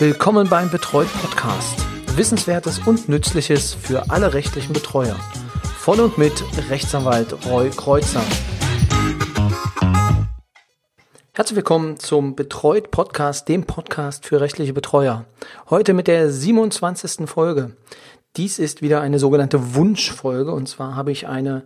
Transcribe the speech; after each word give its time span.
Willkommen 0.00 0.48
beim 0.48 0.70
Betreut 0.70 1.08
Podcast. 1.20 1.84
Wissenswertes 2.16 2.78
und 2.86 3.08
Nützliches 3.08 3.74
für 3.74 4.10
alle 4.10 4.32
rechtlichen 4.32 4.72
Betreuer. 4.72 5.16
Von 5.76 5.98
und 5.98 6.16
mit 6.16 6.44
Rechtsanwalt 6.70 7.34
Roy 7.46 7.70
Kreuzer. 7.70 8.22
Herzlich 11.32 11.56
willkommen 11.56 11.98
zum 11.98 12.36
Betreut 12.36 12.92
Podcast, 12.92 13.48
dem 13.48 13.64
Podcast 13.64 14.24
für 14.24 14.40
rechtliche 14.40 14.72
Betreuer. 14.72 15.24
Heute 15.68 15.94
mit 15.94 16.06
der 16.06 16.30
27. 16.30 17.28
Folge. 17.28 17.72
Dies 18.36 18.60
ist 18.60 18.82
wieder 18.82 19.00
eine 19.00 19.18
sogenannte 19.18 19.74
Wunschfolge 19.74 20.52
und 20.52 20.68
zwar 20.68 20.94
habe 20.94 21.10
ich 21.10 21.26
eine 21.26 21.64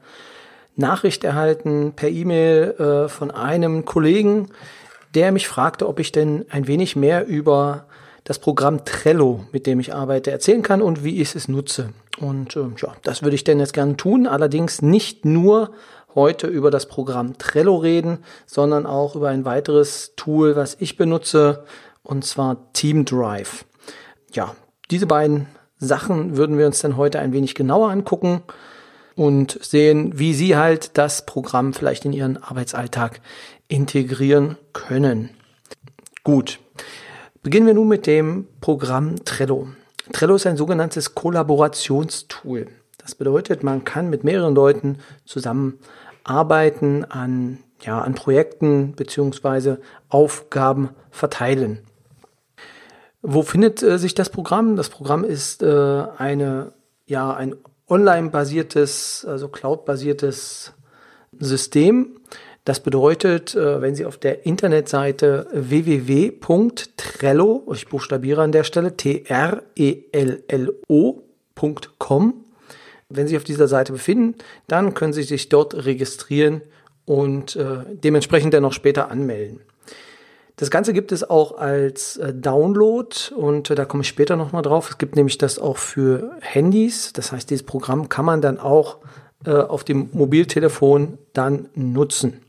Nachricht 0.75 1.23
erhalten 1.23 1.93
per 1.95 2.09
E-Mail 2.09 2.77
äh, 2.79 3.09
von 3.11 3.31
einem 3.31 3.85
Kollegen, 3.85 4.49
der 5.15 5.33
mich 5.33 5.47
fragte, 5.47 5.87
ob 5.87 6.01
ich 6.01 6.13
denn 6.13 6.47
ein 6.49 6.67
wenig 6.67 6.97
mehr 6.97 7.27
über 7.27 7.85
das 8.25 8.39
Programm 8.39 8.85
Trello, 8.85 9.45
mit 9.53 9.67
dem 9.67 9.81
ich 9.81 9.95
arbeite, 9.95 10.31
erzählen 10.31 10.63
kann 10.63 10.83
und 10.83 11.05
wie 11.05 11.21
ich 11.21 11.35
es 11.35 11.49
nutze. 11.49 11.91
Und 12.21 12.57
äh, 12.57 12.67
ja, 12.77 12.95
das 13.03 13.23
würde 13.23 13.35
ich 13.35 13.45
denn 13.45 13.59
jetzt 13.59 13.73
gerne 13.73 13.97
tun. 13.97 14.27
Allerdings 14.27 14.83
nicht 14.83 15.25
nur 15.25 15.73
heute 16.15 16.47
über 16.47 16.71
das 16.71 16.87
Programm 16.87 17.39
Trello 17.39 17.77
reden, 17.77 18.19
sondern 18.47 18.87
auch 18.87 19.17
über 19.17 19.29
ein 19.29 19.45
weiteres 19.45 20.13
Tool, 20.17 20.57
was 20.57 20.77
ich 20.79 20.97
benutze, 20.97 21.65
und 22.03 22.25
zwar 22.25 22.73
Team 22.73 23.05
Drive. 23.05 23.65
Ja, 24.33 24.55
diese 24.91 25.07
beiden 25.07 25.47
Sachen 25.79 26.37
würden 26.37 26.59
wir 26.59 26.67
uns 26.67 26.81
dann 26.81 26.97
heute 26.97 27.19
ein 27.19 27.33
wenig 27.33 27.55
genauer 27.55 27.91
angucken 27.91 28.43
und 29.17 29.59
sehen, 29.63 30.19
wie 30.19 30.35
Sie 30.35 30.57
halt 30.57 30.97
das 30.99 31.27
Programm 31.27 31.75
vielleicht 31.75 32.05
in 32.05 32.13
Ihren 32.13 32.43
Arbeitsalltag 32.43 33.21
integrieren 33.69 34.59
können. 34.73 35.31
Gut, 36.25 36.61
beginnen 37.43 37.67
wir 37.67 37.75
nun 37.75 37.89
mit 37.89 38.07
dem 38.07 38.47
Programm 38.61 39.25
Trello. 39.25 39.69
Trello 40.13 40.37
ist 40.37 40.47
ein 40.47 40.57
sogenanntes 40.57 41.15
Kollaborationstool. 41.15 42.69
Das 42.99 43.15
bedeutet, 43.15 43.63
man 43.63 43.85
kann 43.85 44.11
mit 44.11 44.25
mehreren 44.25 44.55
Leuten 44.55 44.99
zusammenarbeiten 45.25 47.05
an, 47.05 47.59
ja, 47.81 48.01
an 48.01 48.15
Projekten 48.15 48.95
beziehungsweise 48.95 49.81
Aufgaben 50.09 50.91
verteilen. 51.11 51.81
Wo 53.23 53.43
findet 53.43 53.83
äh, 53.83 53.99
sich 53.99 54.15
das 54.15 54.31
Programm? 54.31 54.77
Das 54.77 54.89
Programm 54.89 55.25
ist 55.25 55.63
äh, 55.63 56.05
eine, 56.17 56.73
ja, 57.07 57.35
ein 57.35 57.57
online-basiertes, 57.89 59.25
also 59.29 59.49
cloud-basiertes 59.49 60.73
System. 61.39 62.21
Das 62.65 62.81
bedeutet, 62.81 63.55
äh, 63.57 63.81
wenn 63.81 63.97
Sie 63.97 64.07
auf 64.07 64.19
der 64.19 64.47
Internetseite 64.47 65.49
www.trello, 65.53 66.45
ich 67.75 67.89
buchstabiere 67.89 68.43
an 68.43 68.53
der 68.53 68.63
Stelle, 68.63 68.97
T-R-E-L-L-O.com, 68.97 69.25
wenn 73.09 73.27
Sie 73.27 73.37
auf 73.37 73.43
dieser 73.43 73.67
Seite 73.67 73.93
befinden, 73.93 74.37
dann 74.69 74.95
können 74.95 75.13
Sie 75.13 75.25
sich 75.25 75.49
dort 75.49 75.75
registrieren 75.85 76.61
und 77.05 77.57
äh, 77.57 77.79
dementsprechend 77.91 78.55
dann 78.55 78.65
auch 78.65 78.73
später 78.73 79.11
anmelden. 79.11 79.59
Das 80.55 80.71
Ganze 80.71 80.93
gibt 80.93 81.11
es 81.11 81.29
auch 81.29 81.59
als 81.59 82.19
äh, 82.19 82.33
Download 82.33 83.17
und 83.35 83.77
da 83.77 83.85
komme 83.87 84.03
ich 84.03 84.09
später 84.09 84.37
nochmal 84.37 84.63
drauf. 84.63 84.89
Es 84.91 84.99
gibt 84.99 85.17
nämlich 85.17 85.37
das 85.37 85.59
auch 85.59 85.79
für 85.79 86.37
Handys. 86.41 87.13
Das 87.13 87.33
heißt, 87.33 87.51
dieses 87.51 87.67
Programm 87.67 88.09
kann 88.09 88.25
man 88.25 88.41
dann 88.41 88.61
auch 88.61 88.99
auf 89.45 89.83
dem 89.83 90.09
Mobiltelefon 90.13 91.19
dann 91.33 91.69
nutzen. 91.75 92.43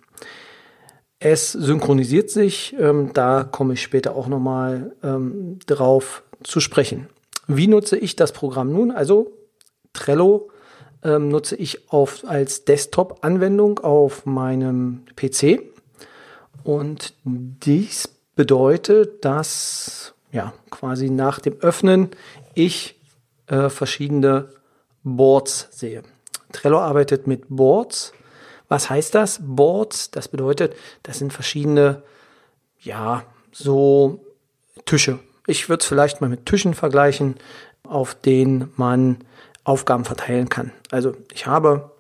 Es 1.26 1.54
synchronisiert 1.54 2.30
sich, 2.30 2.76
ähm, 2.78 3.12
da 3.14 3.46
komme 3.46 3.76
ich 3.76 3.82
später 3.82 4.14
auch 4.14 4.28
nochmal 4.28 4.94
ähm, 5.04 5.58
drauf 5.66 6.22
zu 6.44 6.60
sprechen. 6.60 7.08
Wie 7.48 7.68
nutze 7.68 7.96
ich 7.96 8.18
das 8.18 8.34
Programm 8.34 8.74
nun? 8.74 8.92
Also 8.92 9.32
Trello 9.94 10.50
ähm, 11.02 11.30
nutze 11.30 11.56
ich 11.56 11.90
auf, 11.90 12.26
als 12.28 12.66
Desktop-Anwendung 12.66 13.80
auf 13.80 14.26
meinem 14.26 15.06
PC 15.16 15.62
und 16.66 17.14
dies 17.24 18.10
bedeutet, 18.36 19.24
dass 19.24 20.16
ja 20.34 20.52
quasi 20.72 21.10
nach 21.10 21.40
dem 21.40 21.58
Öffnen 21.62 22.10
ich 22.54 23.00
äh, 23.48 23.70
verschiedene 23.70 24.50
Boards 25.04 25.70
sehe. 25.72 26.04
Trello 26.52 26.80
arbeitet 26.80 27.28
mit 27.28 27.46
Boards. 27.48 28.12
Was 28.74 28.90
heißt 28.90 29.14
das? 29.14 29.40
Boards, 29.40 30.10
das 30.10 30.28
bedeutet, 30.28 30.76
das 31.04 31.20
sind 31.20 31.32
verschiedene, 31.32 32.02
ja, 32.82 33.24
so 33.52 34.26
Tische. 34.86 35.20
Ich 35.46 35.70
würde 35.70 35.82
es 35.82 35.86
vielleicht 35.86 36.22
mal 36.22 36.30
mit 36.32 36.48
Tischen 36.48 36.74
vergleichen, 36.74 37.36
auf 37.84 38.16
denen 38.16 38.74
man 38.76 39.18
Aufgaben 39.64 40.06
verteilen 40.06 40.50
kann. 40.50 40.72
Also 40.90 41.16
ich 41.32 41.46
habe 41.46 41.92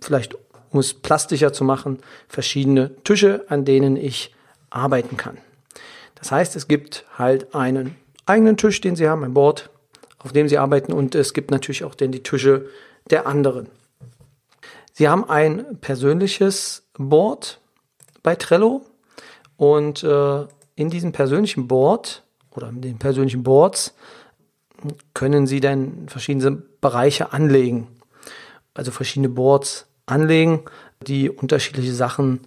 vielleicht 0.00 0.36
um 0.70 0.78
es 0.78 0.94
plastischer 0.94 1.52
zu 1.52 1.64
machen, 1.64 1.98
verschiedene 2.28 2.94
Tische, 3.02 3.44
an 3.48 3.64
denen 3.64 3.96
ich 3.96 4.32
arbeiten 4.70 5.16
kann. 5.16 5.38
Das 6.14 6.30
heißt, 6.30 6.54
es 6.54 6.68
gibt 6.68 7.04
halt 7.18 7.52
einen 7.52 7.96
eigenen 8.26 8.56
Tisch, 8.56 8.80
den 8.80 8.94
Sie 8.94 9.08
haben, 9.08 9.24
ein 9.24 9.34
Board, 9.34 9.70
auf 10.20 10.30
dem 10.30 10.48
Sie 10.48 10.56
arbeiten 10.56 10.92
und 10.92 11.16
es 11.16 11.34
gibt 11.34 11.50
natürlich 11.50 11.82
auch 11.82 11.96
dann 11.96 12.12
die 12.12 12.22
Tische 12.22 12.66
der 13.10 13.26
anderen. 13.26 13.66
Sie 14.92 15.08
haben 15.08 15.28
ein 15.28 15.78
persönliches 15.80 16.84
Board 16.94 17.60
bei 18.22 18.34
Trello 18.34 18.82
und 19.56 20.02
äh, 20.02 20.46
in 20.74 20.90
diesem 20.90 21.12
persönlichen 21.12 21.68
Board 21.68 22.22
oder 22.52 22.68
in 22.68 22.80
den 22.80 22.98
persönlichen 22.98 23.42
Boards 23.42 23.94
können 25.14 25.46
Sie 25.46 25.60
dann 25.60 26.08
verschiedene 26.08 26.62
Bereiche 26.80 27.32
anlegen. 27.32 27.88
Also 28.74 28.90
verschiedene 28.90 29.28
Boards 29.28 29.86
anlegen, 30.06 30.62
die 31.06 31.30
unterschiedliche 31.30 31.92
Sachen 31.92 32.40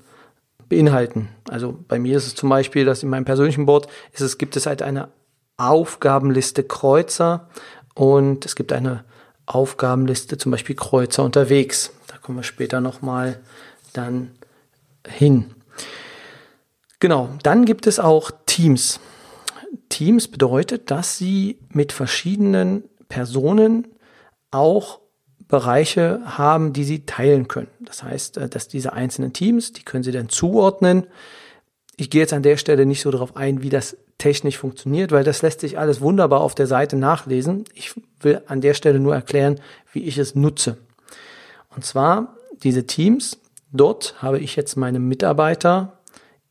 beinhalten. 0.70 1.30
Also 1.50 1.78
bei 1.88 2.00
mir 2.00 2.18
ist 2.18 2.28
es 2.28 2.36
zum 2.36 2.50
Beispiel, 2.50 2.86
dass 2.86 3.04
in 3.04 3.10
meinem 3.10 3.26
persönlichen 3.26 3.66
Board 3.66 3.88
ist 4.12 4.22
es, 4.22 4.38
gibt 4.38 4.56
es 4.56 4.66
halt 4.66 4.82
eine 4.82 5.10
Aufgabenliste 5.58 6.64
Kreuzer 6.64 7.50
und 7.94 8.46
es 8.46 8.56
gibt 8.56 8.74
eine 8.74 9.04
Aufgabenliste 9.46 10.38
zum 10.38 10.52
Beispiel 10.52 10.76
Kreuzer 10.76 11.24
unterwegs. 11.24 11.94
Kommen 12.24 12.38
wir 12.38 12.44
später 12.44 12.80
nochmal 12.80 13.40
dann 13.92 14.32
hin. 15.06 15.54
Genau, 17.00 17.30
dann 17.44 17.66
gibt 17.66 17.86
es 17.86 18.00
auch 18.00 18.32
Teams. 18.46 19.02
Teams 19.90 20.30
bedeutet, 20.30 20.90
dass 20.90 21.18
Sie 21.18 21.60
mit 21.70 21.92
verschiedenen 21.92 22.86
Personen 23.10 23.90
auch 24.52 25.02
Bereiche 25.50 26.22
haben, 26.24 26.72
die 26.72 26.86
Sie 26.86 27.06
teilen 27.06 27.50
können. 27.50 27.68
Das 27.82 28.04
heißt, 28.04 28.38
äh, 28.38 28.48
dass 28.48 28.70
diese 28.70 28.94
einzelnen 28.94 29.34
Teams, 29.34 29.74
die 29.74 29.84
können 29.84 30.04
Sie 30.04 30.14
dann 30.14 30.30
zuordnen. 30.30 31.08
Ich 31.98 32.10
gehe 32.10 32.22
jetzt 32.22 32.34
an 32.34 32.42
der 32.42 32.56
Stelle 32.56 32.86
nicht 32.86 33.02
so 33.02 33.12
darauf 33.12 33.36
ein, 33.36 33.62
wie 33.62 33.70
das 33.70 33.98
technisch 34.18 34.58
funktioniert, 34.58 35.12
weil 35.12 35.26
das 35.26 35.42
lässt 35.42 35.60
sich 35.60 35.78
alles 35.78 36.00
wunderbar 36.00 36.40
auf 36.40 36.56
der 36.56 36.68
Seite 36.68 36.96
nachlesen. 36.96 37.66
Ich 37.74 37.94
will 38.22 38.42
an 38.48 38.62
der 38.62 38.76
Stelle 38.76 39.02
nur 39.02 39.14
erklären, 39.14 39.60
wie 39.92 40.04
ich 40.06 40.18
es 40.18 40.36
nutze. 40.36 40.78
Und 41.76 41.86
zwar 41.86 42.36
diese 42.64 42.86
Teams, 42.86 43.40
dort 43.72 44.22
habe 44.22 44.40
ich 44.40 44.56
jetzt 44.56 44.76
meine 44.76 45.00
Mitarbeiter 45.00 46.00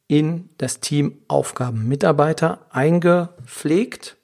in 0.08 0.50
das 0.58 0.80
Team 0.80 1.18
Aufgaben 1.28 1.88
Mitarbeiter 1.88 2.66
eingepflegt. 2.70 4.16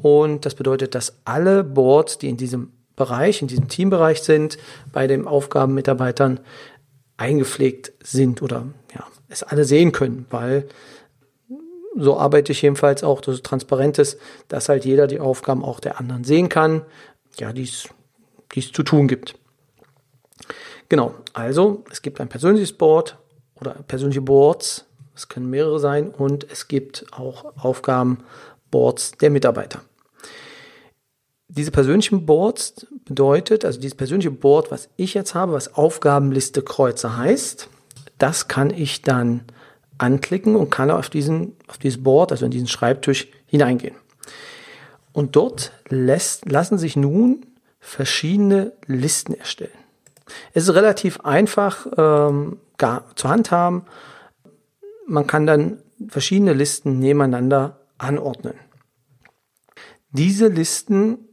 Und 0.00 0.46
das 0.46 0.54
bedeutet, 0.54 0.94
dass 0.94 1.18
alle 1.24 1.64
Boards, 1.64 2.18
die 2.18 2.28
in 2.28 2.36
diesem 2.36 2.72
Bereich, 2.96 3.42
in 3.42 3.48
diesem 3.48 3.68
Teambereich 3.68 4.22
sind, 4.22 4.56
bei 4.92 5.06
den 5.06 5.26
Aufgabenmitarbeitern 5.26 6.40
eingepflegt 7.16 7.92
sind 8.02 8.42
oder 8.42 8.66
ja, 8.94 9.04
es 9.28 9.42
alle 9.42 9.64
sehen 9.64 9.92
können, 9.92 10.26
weil 10.30 10.68
so 11.96 12.18
arbeite 12.18 12.52
ich 12.52 12.62
jedenfalls 12.62 13.04
auch, 13.04 13.20
dass 13.20 13.36
es 13.36 13.42
transparent 13.42 13.98
ist, 13.98 14.18
dass 14.48 14.68
halt 14.68 14.84
jeder 14.84 15.06
die 15.06 15.20
Aufgaben 15.20 15.64
auch 15.64 15.80
der 15.80 16.00
anderen 16.00 16.24
sehen 16.24 16.48
kann, 16.48 16.82
ja, 17.38 17.52
die 17.52 17.62
es 17.62 18.72
zu 18.72 18.82
tun 18.82 19.08
gibt. 19.08 19.36
Genau, 20.88 21.14
also 21.32 21.84
es 21.90 22.02
gibt 22.02 22.20
ein 22.20 22.28
persönliches 22.28 22.72
Board 22.72 23.16
oder 23.60 23.74
persönliche 23.86 24.20
Boards, 24.20 24.86
es 25.14 25.28
können 25.28 25.48
mehrere 25.48 25.78
sein 25.78 26.10
und 26.10 26.50
es 26.50 26.68
gibt 26.68 27.06
auch 27.12 27.56
Aufgabenboards 27.56 29.12
der 29.12 29.30
Mitarbeiter 29.30 29.82
diese 31.56 31.70
persönlichen 31.70 32.26
Boards 32.26 32.86
bedeutet, 33.04 33.64
also 33.64 33.80
dieses 33.80 33.96
persönliche 33.96 34.30
Board, 34.30 34.70
was 34.70 34.88
ich 34.96 35.14
jetzt 35.14 35.34
habe, 35.34 35.52
was 35.52 35.74
Aufgabenliste 35.74 36.62
Kreuzer 36.62 37.16
heißt, 37.16 37.68
das 38.18 38.48
kann 38.48 38.70
ich 38.70 39.02
dann 39.02 39.42
anklicken 39.98 40.56
und 40.56 40.70
kann 40.70 40.90
auf 40.90 41.10
diesen, 41.10 41.56
auf 41.68 41.78
dieses 41.78 42.02
Board, 42.02 42.32
also 42.32 42.44
in 42.44 42.50
diesen 42.50 42.66
Schreibtisch 42.66 43.28
hineingehen. 43.46 43.94
Und 45.12 45.36
dort 45.36 45.72
lässt, 45.88 46.50
lassen 46.50 46.78
sich 46.78 46.96
nun 46.96 47.46
verschiedene 47.78 48.72
Listen 48.86 49.34
erstellen. 49.34 49.70
Es 50.52 50.64
ist 50.64 50.74
relativ 50.74 51.20
einfach 51.20 51.86
ähm, 51.96 52.58
gar, 52.78 53.14
zu 53.16 53.28
handhaben. 53.28 53.82
Man 55.06 55.26
kann 55.26 55.46
dann 55.46 55.82
verschiedene 56.08 56.52
Listen 56.52 56.98
nebeneinander 56.98 57.80
anordnen. 57.98 58.54
Diese 60.10 60.48
Listen 60.48 61.28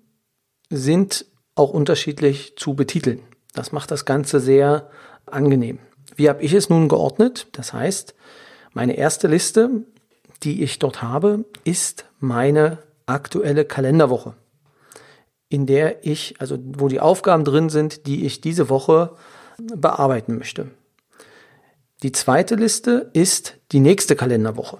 sind 0.69 1.25
auch 1.55 1.71
unterschiedlich 1.71 2.55
zu 2.57 2.73
betiteln. 2.73 3.21
Das 3.53 3.71
macht 3.71 3.91
das 3.91 4.05
Ganze 4.05 4.39
sehr 4.39 4.89
angenehm. 5.25 5.79
Wie 6.15 6.29
habe 6.29 6.41
ich 6.41 6.53
es 6.53 6.69
nun 6.69 6.87
geordnet? 6.87 7.47
Das 7.51 7.73
heißt, 7.73 8.15
meine 8.73 8.97
erste 8.97 9.27
Liste, 9.27 9.85
die 10.43 10.63
ich 10.63 10.79
dort 10.79 11.01
habe, 11.01 11.45
ist 11.63 12.05
meine 12.19 12.79
aktuelle 13.05 13.65
Kalenderwoche, 13.65 14.35
in 15.51 15.65
der 15.65 16.05
ich, 16.05 16.35
also 16.39 16.57
wo 16.63 16.87
die 16.87 17.01
Aufgaben 17.01 17.43
drin 17.43 17.69
sind, 17.69 18.07
die 18.07 18.25
ich 18.25 18.39
diese 18.39 18.69
Woche 18.69 19.11
bearbeiten 19.57 20.37
möchte. 20.37 20.71
Die 22.03 22.13
zweite 22.13 22.55
Liste 22.55 23.11
ist 23.11 23.57
die 23.73 23.81
nächste 23.81 24.15
Kalenderwoche. 24.15 24.77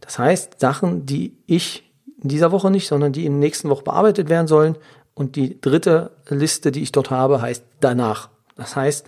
Das 0.00 0.18
heißt, 0.18 0.58
Sachen, 0.58 1.04
die 1.04 1.36
ich 1.46 1.92
in 2.22 2.30
dieser 2.30 2.50
Woche 2.50 2.70
nicht, 2.70 2.88
sondern 2.88 3.12
die 3.12 3.26
in 3.26 3.32
der 3.32 3.40
nächsten 3.40 3.68
Woche 3.68 3.84
bearbeitet 3.84 4.30
werden 4.30 4.48
sollen. 4.48 4.76
Und 5.12 5.36
die 5.36 5.60
dritte 5.60 6.12
Liste, 6.30 6.72
die 6.72 6.82
ich 6.82 6.90
dort 6.90 7.10
habe, 7.10 7.42
heißt 7.42 7.62
danach. 7.80 8.30
Das 8.56 8.74
heißt, 8.74 9.06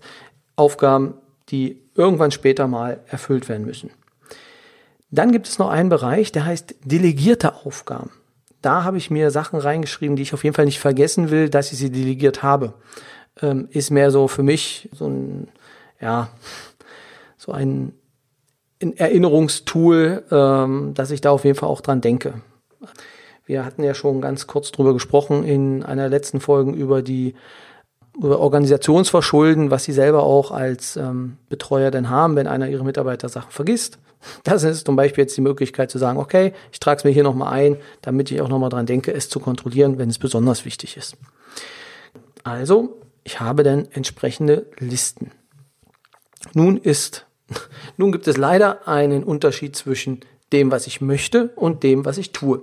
Aufgaben, 0.57 1.15
die 1.49 1.81
irgendwann 1.95 2.33
später 2.33 2.69
mal 2.69 3.01
erfüllt 3.07 3.49
werden 3.49 3.65
müssen. 3.65 3.91
Dann 5.11 5.33
gibt 5.33 5.49
es 5.49 5.59
noch 5.59 5.71
einen 5.71 5.89
Bereich, 5.89 6.33
der 6.33 6.45
heißt 6.45 6.75
delegierte 6.85 7.55
Aufgaben. 7.65 8.11
Da 8.63 8.85
habe 8.85 8.99
ich 8.99 9.11
mir 9.11 9.31
Sachen 9.31 9.59
reingeschrieben, 9.59 10.17
die 10.17 10.23
ich 10.23 10.35
auf 10.35 10.45
jeden 10.45 10.55
Fall 10.55 10.67
nicht 10.67 10.81
vergessen 10.81 11.31
will, 11.31 11.49
dass 11.49 11.73
ich 11.73 11.79
sie 11.79 11.91
delegiert 11.91 12.43
habe. 12.43 12.75
Ähm, 13.41 13.69
ist 13.71 13.91
mehr 13.91 14.11
so 14.11 14.29
für 14.29 14.43
mich 14.43 14.89
so 14.93 15.07
ein, 15.07 15.49
ja, 16.01 16.29
so 17.39 17.53
ein, 17.53 17.93
ein 18.83 18.97
Erinnerungstool, 18.97 20.25
ähm, 20.31 20.95
dass 20.95 21.11
ich 21.11 21.21
da 21.21 21.31
auf 21.31 21.45
jeden 21.45 21.57
Fall 21.57 21.69
auch 21.69 21.81
dran 21.81 22.01
denke. 22.01 22.35
Wir 23.47 23.65
hatten 23.65 23.83
ja 23.83 23.95
schon 23.95 24.21
ganz 24.21 24.47
kurz 24.47 24.71
drüber 24.71 24.93
gesprochen 24.93 25.45
in 25.45 25.83
einer 25.83 26.09
letzten 26.09 26.41
Folgen 26.41 26.75
über 26.75 27.03
die 27.03 27.35
Organisationsverschulden, 28.23 29.71
was 29.71 29.85
sie 29.85 29.93
selber 29.93 30.23
auch 30.23 30.51
als 30.51 30.97
ähm, 30.97 31.37
Betreuer 31.49 31.91
denn 31.91 32.11
haben, 32.11 32.37
wenn 32.37 32.47
einer 32.47 32.69
ihrer 32.69 32.85
Mitarbeiter 32.85 33.29
Sachen 33.29 33.51
vergisst. 33.51 33.99
Das 34.45 34.65
ist 34.65 34.85
zum 34.85 34.97
Beispiel 34.97 35.23
jetzt 35.23 35.37
die 35.39 35.41
Möglichkeit 35.41 35.91
zu 35.91 35.97
sagen, 35.97 36.19
okay, 36.19 36.53
ich 36.73 36.79
trage 36.79 36.99
es 36.99 37.05
mir 37.05 37.11
hier 37.11 37.23
nochmal 37.23 37.55
ein, 37.55 37.77
damit 38.03 38.31
ich 38.31 38.43
auch 38.43 38.51
nochmal 38.51 38.69
dran 38.69 38.85
denke, 38.85 39.15
es 39.15 39.31
zu 39.31 39.41
kontrollieren, 39.41 39.97
wenn 39.97 40.11
es 40.11 40.19
besonders 40.19 40.67
wichtig 40.67 40.99
ist. 40.99 41.17
Also, 42.45 43.01
ich 43.25 43.41
habe 43.41 43.63
dann 43.63 43.89
entsprechende 43.93 44.67
Listen. 44.79 45.31
Nun 46.53 46.77
ist, 46.77 47.25
nun 47.97 48.13
gibt 48.13 48.29
es 48.29 48.37
leider 48.37 48.87
einen 48.87 49.25
Unterschied 49.25 49.75
zwischen 49.75 50.21
dem, 50.53 50.71
was 50.71 50.87
ich 50.87 51.01
möchte 51.01 51.49
und 51.57 51.83
dem, 51.83 52.05
was 52.05 52.19
ich 52.19 52.33
tue. 52.33 52.61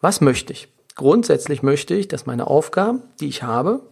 Was 0.00 0.20
möchte 0.20 0.52
ich? 0.52 0.68
Grundsätzlich 0.96 1.62
möchte 1.62 1.94
ich, 1.94 2.08
dass 2.08 2.26
meine 2.26 2.46
Aufgaben, 2.46 3.02
die 3.20 3.28
ich 3.28 3.42
habe, 3.42 3.82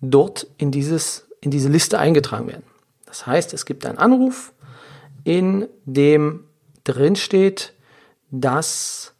dort 0.00 0.46
in, 0.56 0.70
dieses, 0.70 1.26
in 1.40 1.50
diese 1.50 1.68
Liste 1.68 1.98
eingetragen 1.98 2.46
werden. 2.48 2.64
Das 3.06 3.26
heißt, 3.26 3.52
es 3.54 3.66
gibt 3.66 3.84
einen 3.86 3.98
Anruf, 3.98 4.52
in 5.24 5.68
dem 5.84 6.44
drin 6.84 7.16
steht, 7.16 7.74
dass 8.30 9.12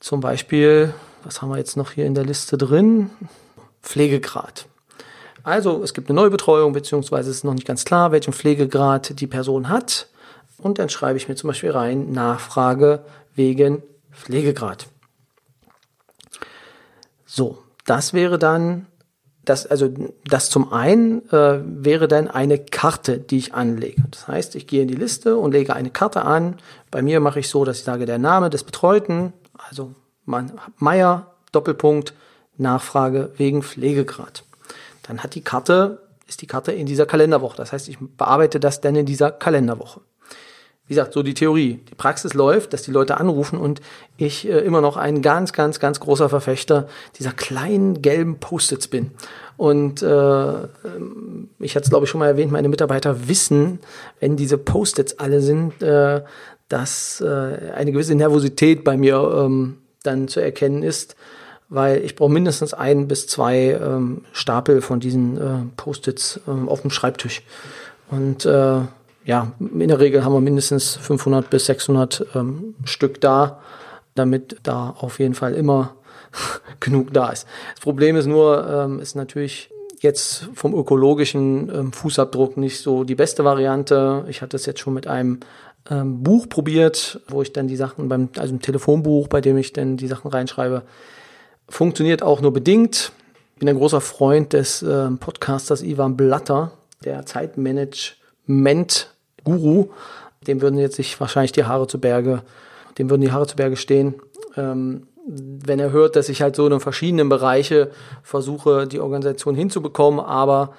zum 0.00 0.20
Beispiel, 0.20 0.94
was 1.24 1.42
haben 1.42 1.50
wir 1.50 1.58
jetzt 1.58 1.76
noch 1.76 1.92
hier 1.92 2.06
in 2.06 2.14
der 2.14 2.24
Liste 2.24 2.56
drin? 2.56 3.10
Pflegegrad. 3.82 4.66
Also 5.42 5.82
es 5.82 5.92
gibt 5.92 6.08
eine 6.08 6.16
Neubetreuung, 6.20 6.72
beziehungsweise 6.72 7.30
es 7.30 7.38
ist 7.38 7.44
noch 7.44 7.54
nicht 7.54 7.66
ganz 7.66 7.84
klar, 7.84 8.12
welchen 8.12 8.32
Pflegegrad 8.32 9.20
die 9.20 9.26
Person 9.26 9.68
hat. 9.68 10.08
Und 10.56 10.78
dann 10.78 10.88
schreibe 10.88 11.18
ich 11.18 11.28
mir 11.28 11.34
zum 11.34 11.48
Beispiel 11.48 11.70
rein, 11.70 12.12
Nachfrage 12.12 13.04
wegen 13.34 13.82
Pflegegrad. 14.10 14.86
So, 17.26 17.58
das 17.84 18.14
wäre 18.14 18.38
dann 18.38 18.86
das, 19.44 19.66
also 19.66 19.92
das 20.24 20.50
zum 20.50 20.72
einen 20.72 21.28
äh, 21.30 21.60
wäre 21.64 22.08
dann 22.08 22.28
eine 22.28 22.58
Karte, 22.58 23.18
die 23.18 23.38
ich 23.38 23.54
anlege. 23.54 24.02
Das 24.10 24.28
heißt, 24.28 24.54
ich 24.54 24.66
gehe 24.66 24.82
in 24.82 24.88
die 24.88 24.94
Liste 24.94 25.36
und 25.36 25.52
lege 25.52 25.74
eine 25.74 25.90
Karte 25.90 26.22
an. 26.22 26.56
Bei 26.90 27.02
mir 27.02 27.20
mache 27.20 27.40
ich 27.40 27.48
so, 27.48 27.64
dass 27.64 27.78
ich 27.78 27.84
sage, 27.84 28.06
der 28.06 28.18
Name 28.18 28.50
des 28.50 28.64
Betreuten, 28.64 29.32
also 29.68 29.94
Meier, 30.76 31.34
Doppelpunkt, 31.52 32.14
Nachfrage 32.56 33.32
wegen 33.36 33.62
Pflegegrad. 33.62 34.44
Dann 35.02 35.22
hat 35.22 35.34
die 35.34 35.42
Karte, 35.42 36.00
ist 36.26 36.40
die 36.40 36.46
Karte 36.46 36.72
in 36.72 36.86
dieser 36.86 37.06
Kalenderwoche. 37.06 37.56
Das 37.56 37.72
heißt, 37.72 37.88
ich 37.88 37.98
bearbeite 37.98 38.60
das 38.60 38.80
dann 38.80 38.96
in 38.96 39.06
dieser 39.06 39.30
Kalenderwoche 39.30 40.00
wie 40.86 40.94
gesagt, 40.94 41.14
so 41.14 41.22
die 41.22 41.34
Theorie. 41.34 41.80
Die 41.90 41.94
Praxis 41.94 42.34
läuft, 42.34 42.74
dass 42.74 42.82
die 42.82 42.90
Leute 42.90 43.18
anrufen 43.18 43.58
und 43.58 43.80
ich 44.18 44.46
äh, 44.46 44.58
immer 44.58 44.82
noch 44.82 44.98
ein 44.98 45.22
ganz, 45.22 45.54
ganz, 45.54 45.80
ganz 45.80 45.98
großer 45.98 46.28
Verfechter 46.28 46.88
dieser 47.18 47.32
kleinen 47.32 48.02
gelben 48.02 48.38
Post-its 48.38 48.88
bin. 48.88 49.12
Und 49.56 50.02
äh, 50.02 50.06
ähm, 50.06 51.48
ich 51.58 51.74
hatte 51.74 51.84
es, 51.84 51.90
glaube 51.90 52.04
ich, 52.04 52.10
schon 52.10 52.18
mal 52.18 52.26
erwähnt, 52.26 52.52
meine 52.52 52.68
Mitarbeiter 52.68 53.28
wissen, 53.28 53.78
wenn 54.20 54.36
diese 54.36 54.58
Post-its 54.58 55.18
alle 55.18 55.40
sind, 55.40 55.82
äh, 55.82 56.22
dass 56.68 57.20
äh, 57.22 57.72
eine 57.74 57.92
gewisse 57.92 58.14
Nervosität 58.14 58.84
bei 58.84 58.96
mir 58.98 59.16
ähm, 59.36 59.78
dann 60.02 60.28
zu 60.28 60.40
erkennen 60.40 60.82
ist, 60.82 61.16
weil 61.70 62.04
ich 62.04 62.14
brauche 62.14 62.32
mindestens 62.32 62.74
ein 62.74 63.08
bis 63.08 63.26
zwei 63.26 63.78
ähm, 63.80 64.24
Stapel 64.32 64.82
von 64.82 65.00
diesen 65.00 65.38
äh, 65.38 65.64
Post-its 65.76 66.40
ähm, 66.46 66.68
auf 66.68 66.82
dem 66.82 66.90
Schreibtisch. 66.90 67.42
Und 68.10 68.44
äh, 68.44 68.80
ja, 69.24 69.52
in 69.58 69.88
der 69.88 70.00
Regel 70.00 70.24
haben 70.24 70.34
wir 70.34 70.40
mindestens 70.40 70.96
500 70.96 71.48
bis 71.48 71.66
600 71.66 72.26
ähm, 72.34 72.74
Stück 72.84 73.20
da, 73.20 73.60
damit 74.14 74.58
da 74.62 74.94
auf 74.98 75.18
jeden 75.18 75.34
Fall 75.34 75.54
immer 75.54 75.96
genug 76.80 77.12
da 77.12 77.30
ist. 77.30 77.46
Das 77.74 77.80
Problem 77.80 78.16
ist 78.16 78.26
nur, 78.26 78.68
ähm, 78.68 79.00
ist 79.00 79.14
natürlich 79.14 79.70
jetzt 80.00 80.48
vom 80.54 80.74
ökologischen 80.74 81.70
ähm, 81.74 81.92
Fußabdruck 81.92 82.56
nicht 82.56 82.80
so 82.80 83.04
die 83.04 83.14
beste 83.14 83.44
Variante. 83.44 84.24
Ich 84.28 84.42
hatte 84.42 84.56
es 84.56 84.66
jetzt 84.66 84.80
schon 84.80 84.94
mit 84.94 85.06
einem 85.06 85.40
ähm, 85.90 86.22
Buch 86.22 86.48
probiert, 86.48 87.20
wo 87.28 87.42
ich 87.42 87.52
dann 87.52 87.66
die 87.66 87.76
Sachen 87.76 88.08
beim, 88.08 88.28
also 88.36 88.54
ein 88.54 88.60
Telefonbuch, 88.60 89.28
bei 89.28 89.40
dem 89.40 89.56
ich 89.56 89.72
dann 89.72 89.96
die 89.96 90.06
Sachen 90.06 90.30
reinschreibe. 90.30 90.82
Funktioniert 91.68 92.22
auch 92.22 92.42
nur 92.42 92.52
bedingt. 92.52 93.12
Ich 93.54 93.60
bin 93.60 93.68
ein 93.68 93.78
großer 93.78 94.00
Freund 94.00 94.52
des 94.52 94.82
äh, 94.82 95.10
Podcasters 95.12 95.82
Ivan 95.82 96.16
Blatter, 96.16 96.72
der 97.04 97.24
Zeitmanagement 97.24 99.13
Guru, 99.44 99.90
dem 100.46 100.60
würden 100.60 100.78
jetzt 100.78 100.96
sich 100.96 101.18
wahrscheinlich 101.20 101.52
die 101.52 101.64
Haare 101.64 101.86
zu 101.86 102.00
Berge, 102.00 102.42
dem 102.98 103.10
würden 103.10 103.22
die 103.22 103.32
Haare 103.32 103.46
zu 103.46 103.56
Berge 103.56 103.76
stehen. 103.76 104.14
Ähm, 104.56 105.06
wenn 105.26 105.80
er 105.80 105.90
hört, 105.90 106.16
dass 106.16 106.28
ich 106.28 106.42
halt 106.42 106.54
so 106.54 106.66
in 106.66 106.80
verschiedenen 106.80 107.28
Bereiche 107.28 107.90
versuche, 108.22 108.86
die 108.86 109.00
Organisation 109.00 109.54
hinzubekommen, 109.54 110.20
aber 110.20 110.74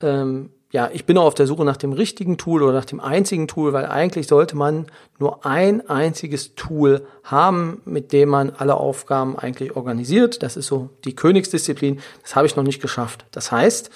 ähm, 0.00 0.50
ja, 0.72 0.90
ich 0.92 1.06
bin 1.06 1.16
auch 1.16 1.24
auf 1.24 1.34
der 1.34 1.46
Suche 1.46 1.64
nach 1.64 1.76
dem 1.76 1.92
richtigen 1.92 2.36
Tool 2.36 2.62
oder 2.62 2.72
nach 2.74 2.84
dem 2.84 3.00
einzigen 3.00 3.48
Tool, 3.48 3.72
weil 3.72 3.86
eigentlich 3.86 4.26
sollte 4.26 4.56
man 4.56 4.86
nur 5.18 5.46
ein 5.46 5.88
einziges 5.88 6.54
Tool 6.54 7.06
haben, 7.22 7.80
mit 7.84 8.12
dem 8.12 8.28
man 8.28 8.50
alle 8.50 8.74
Aufgaben 8.74 9.38
eigentlich 9.38 9.76
organisiert. 9.76 10.42
Das 10.42 10.56
ist 10.56 10.66
so 10.66 10.90
die 11.04 11.14
Königsdisziplin. 11.14 12.00
Das 12.22 12.36
habe 12.36 12.46
ich 12.46 12.56
noch 12.56 12.64
nicht 12.64 12.82
geschafft. 12.82 13.24
Das 13.30 13.52
heißt, 13.52 13.90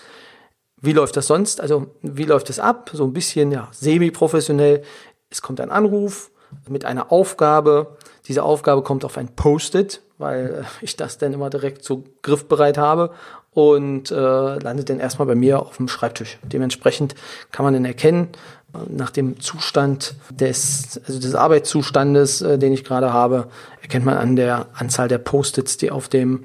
wie 0.82 0.92
läuft 0.92 1.16
das 1.16 1.26
sonst? 1.26 1.60
Also, 1.60 1.88
wie 2.02 2.24
läuft 2.24 2.50
es 2.50 2.58
ab? 2.58 2.90
So 2.92 3.04
ein 3.04 3.12
bisschen, 3.12 3.52
ja, 3.52 3.68
semi-professionell. 3.72 4.82
Es 5.28 5.42
kommt 5.42 5.60
ein 5.60 5.70
Anruf 5.70 6.30
mit 6.68 6.84
einer 6.84 7.12
Aufgabe. 7.12 7.96
Diese 8.26 8.42
Aufgabe 8.42 8.82
kommt 8.82 9.04
auf 9.04 9.18
ein 9.18 9.28
Post-it, 9.34 10.02
weil 10.18 10.64
äh, 10.64 10.84
ich 10.84 10.96
das 10.96 11.18
dann 11.18 11.32
immer 11.32 11.50
direkt 11.50 11.84
so 11.84 12.04
griffbereit 12.22 12.78
habe 12.78 13.12
und 13.52 14.10
äh, 14.10 14.14
landet 14.58 14.90
dann 14.90 15.00
erstmal 15.00 15.26
bei 15.26 15.34
mir 15.34 15.60
auf 15.60 15.76
dem 15.76 15.88
Schreibtisch. 15.88 16.38
Dementsprechend 16.42 17.14
kann 17.50 17.64
man 17.64 17.74
dann 17.74 17.84
erkennen, 17.84 18.28
äh, 18.72 18.78
nach 18.88 19.10
dem 19.10 19.40
Zustand 19.40 20.14
des, 20.30 21.00
also 21.06 21.20
des 21.20 21.34
Arbeitszustandes, 21.34 22.42
äh, 22.42 22.58
den 22.58 22.72
ich 22.72 22.84
gerade 22.84 23.12
habe, 23.12 23.48
erkennt 23.82 24.04
man 24.04 24.16
an 24.16 24.36
der 24.36 24.68
Anzahl 24.74 25.08
der 25.08 25.18
Post-its, 25.18 25.76
die 25.76 25.90
auf 25.90 26.08
dem 26.08 26.44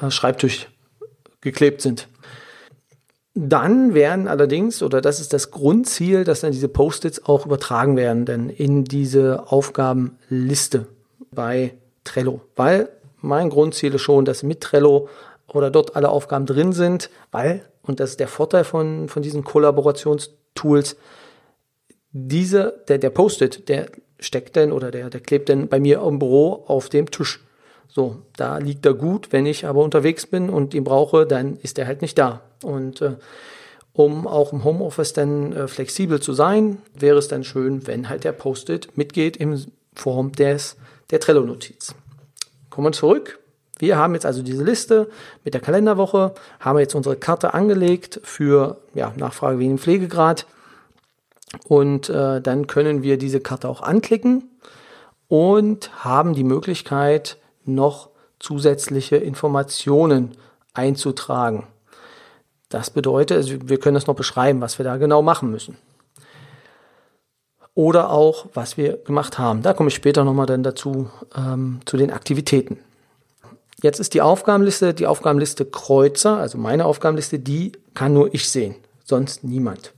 äh, 0.00 0.10
Schreibtisch 0.10 0.68
geklebt 1.40 1.80
sind. 1.80 2.06
Dann 3.34 3.94
werden 3.94 4.28
allerdings, 4.28 4.82
oder 4.82 5.00
das 5.00 5.18
ist 5.18 5.32
das 5.32 5.50
Grundziel, 5.50 6.24
dass 6.24 6.40
dann 6.40 6.52
diese 6.52 6.68
Post-its 6.68 7.24
auch 7.24 7.46
übertragen 7.46 7.96
werden, 7.96 8.26
denn 8.26 8.50
in 8.50 8.84
diese 8.84 9.50
Aufgabenliste 9.50 10.86
bei 11.30 11.74
Trello. 12.04 12.42
Weil 12.56 12.90
mein 13.20 13.48
Grundziel 13.48 13.94
ist 13.94 14.02
schon, 14.02 14.26
dass 14.26 14.42
mit 14.42 14.60
Trello 14.60 15.08
oder 15.48 15.70
dort 15.70 15.96
alle 15.96 16.10
Aufgaben 16.10 16.44
drin 16.44 16.72
sind, 16.72 17.08
weil, 17.30 17.64
und 17.82 18.00
das 18.00 18.10
ist 18.10 18.20
der 18.20 18.28
Vorteil 18.28 18.64
von, 18.64 19.08
von 19.08 19.22
diesen 19.22 19.44
Kollaborationstools, 19.44 20.96
diese, 22.12 22.84
der, 22.88 22.98
der 22.98 23.10
Post-it, 23.10 23.68
der 23.70 23.86
steckt 24.18 24.56
denn 24.56 24.72
oder 24.72 24.90
der, 24.90 25.08
der 25.08 25.20
klebt 25.20 25.48
denn 25.48 25.68
bei 25.68 25.80
mir 25.80 26.02
im 26.02 26.18
Büro 26.18 26.64
auf 26.66 26.90
dem 26.90 27.10
Tisch. 27.10 27.40
So, 27.94 28.22
da 28.36 28.56
liegt 28.56 28.86
er 28.86 28.94
gut. 28.94 29.28
Wenn 29.32 29.44
ich 29.44 29.66
aber 29.66 29.82
unterwegs 29.82 30.24
bin 30.24 30.48
und 30.48 30.72
ihn 30.72 30.82
brauche, 30.82 31.26
dann 31.26 31.58
ist 31.58 31.78
er 31.78 31.86
halt 31.86 32.00
nicht 32.00 32.16
da. 32.16 32.40
Und 32.62 33.02
äh, 33.02 33.16
um 33.92 34.26
auch 34.26 34.54
im 34.54 34.64
Homeoffice 34.64 35.12
dann 35.12 35.52
äh, 35.52 35.68
flexibel 35.68 36.18
zu 36.18 36.32
sein, 36.32 36.78
wäre 36.98 37.18
es 37.18 37.28
dann 37.28 37.44
schön, 37.44 37.86
wenn 37.86 38.08
halt 38.08 38.24
der 38.24 38.32
Post-it 38.32 38.96
mitgeht 38.96 39.36
in 39.36 39.66
Form 39.94 40.32
des, 40.32 40.76
der 41.10 41.20
Trello-Notiz. 41.20 41.94
Kommen 42.70 42.86
wir 42.86 42.92
zurück. 42.92 43.40
Wir 43.78 43.98
haben 43.98 44.14
jetzt 44.14 44.24
also 44.24 44.42
diese 44.42 44.64
Liste 44.64 45.10
mit 45.44 45.52
der 45.52 45.60
Kalenderwoche, 45.60 46.32
haben 46.60 46.78
jetzt 46.78 46.94
unsere 46.94 47.16
Karte 47.16 47.52
angelegt 47.52 48.20
für 48.24 48.78
ja, 48.94 49.12
Nachfrage 49.16 49.58
wegen 49.58 49.76
Pflegegrad 49.76 50.46
und 51.68 52.08
äh, 52.08 52.40
dann 52.40 52.68
können 52.68 53.02
wir 53.02 53.18
diese 53.18 53.40
Karte 53.40 53.68
auch 53.68 53.82
anklicken 53.82 54.48
und 55.28 56.04
haben 56.04 56.32
die 56.32 56.44
Möglichkeit, 56.44 57.36
noch 57.64 58.10
zusätzliche 58.38 59.16
Informationen 59.16 60.32
einzutragen. 60.74 61.66
Das 62.68 62.90
bedeutet, 62.90 63.36
also 63.36 63.54
wir 63.68 63.78
können 63.78 63.94
das 63.94 64.06
noch 64.06 64.16
beschreiben, 64.16 64.60
was 64.60 64.78
wir 64.78 64.84
da 64.84 64.96
genau 64.96 65.22
machen 65.22 65.50
müssen. 65.50 65.76
Oder 67.74 68.10
auch, 68.10 68.46
was 68.54 68.76
wir 68.76 68.98
gemacht 68.98 69.38
haben. 69.38 69.62
Da 69.62 69.72
komme 69.72 69.88
ich 69.88 69.94
später 69.94 70.24
nochmal 70.24 70.46
dann 70.46 70.62
dazu, 70.62 71.10
ähm, 71.36 71.80
zu 71.84 71.96
den 71.96 72.10
Aktivitäten. 72.10 72.78
Jetzt 73.82 73.98
ist 73.98 74.14
die 74.14 74.22
Aufgabenliste, 74.22 74.94
die 74.94 75.06
Aufgabenliste 75.06 75.64
Kreuzer, 75.64 76.36
also 76.36 76.56
meine 76.56 76.84
Aufgabenliste, 76.84 77.38
die 77.38 77.72
kann 77.94 78.14
nur 78.14 78.32
ich 78.32 78.48
sehen, 78.48 78.76
sonst 79.04 79.44
niemand. 79.44 79.92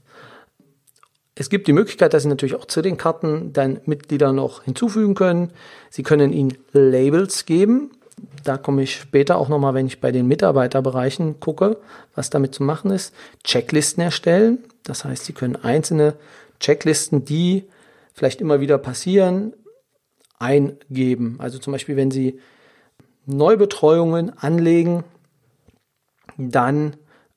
Es 1.37 1.49
gibt 1.49 1.67
die 1.67 1.73
Möglichkeit, 1.73 2.13
dass 2.13 2.23
Sie 2.23 2.29
natürlich 2.29 2.55
auch 2.55 2.65
zu 2.65 2.81
den 2.81 2.97
Karten 2.97 3.51
dann 3.51 3.81
Mitglieder 3.85 4.31
noch 4.31 4.63
hinzufügen 4.63 5.15
können. 5.15 5.51
Sie 5.89 6.01
können 6.01 6.31
ihnen 6.31 6.57
Labels 6.71 7.45
geben. 7.45 7.91
Da 8.45 8.57
komme 8.57 8.83
ich 8.83 8.95
später 8.95 9.37
auch 9.37 9.49
nochmal, 9.49 9.73
wenn 9.73 9.87
ich 9.87 9.99
bei 9.99 10.13
den 10.13 10.27
Mitarbeiterbereichen 10.27 11.41
gucke, 11.41 11.77
was 12.15 12.29
damit 12.29 12.55
zu 12.55 12.63
machen 12.63 12.89
ist. 12.91 13.13
Checklisten 13.43 14.01
erstellen. 14.01 14.59
Das 14.83 15.03
heißt, 15.03 15.25
Sie 15.25 15.33
können 15.33 15.57
einzelne 15.57 16.13
Checklisten, 16.61 17.25
die 17.25 17.65
vielleicht 18.13 18.39
immer 18.39 18.61
wieder 18.61 18.77
passieren, 18.77 19.53
eingeben. 20.39 21.35
Also 21.39 21.59
zum 21.59 21.73
Beispiel, 21.73 21.97
wenn 21.97 22.11
Sie 22.11 22.39
Neubetreuungen 23.25 24.37
anlegen, 24.37 25.03
dann 26.37 26.95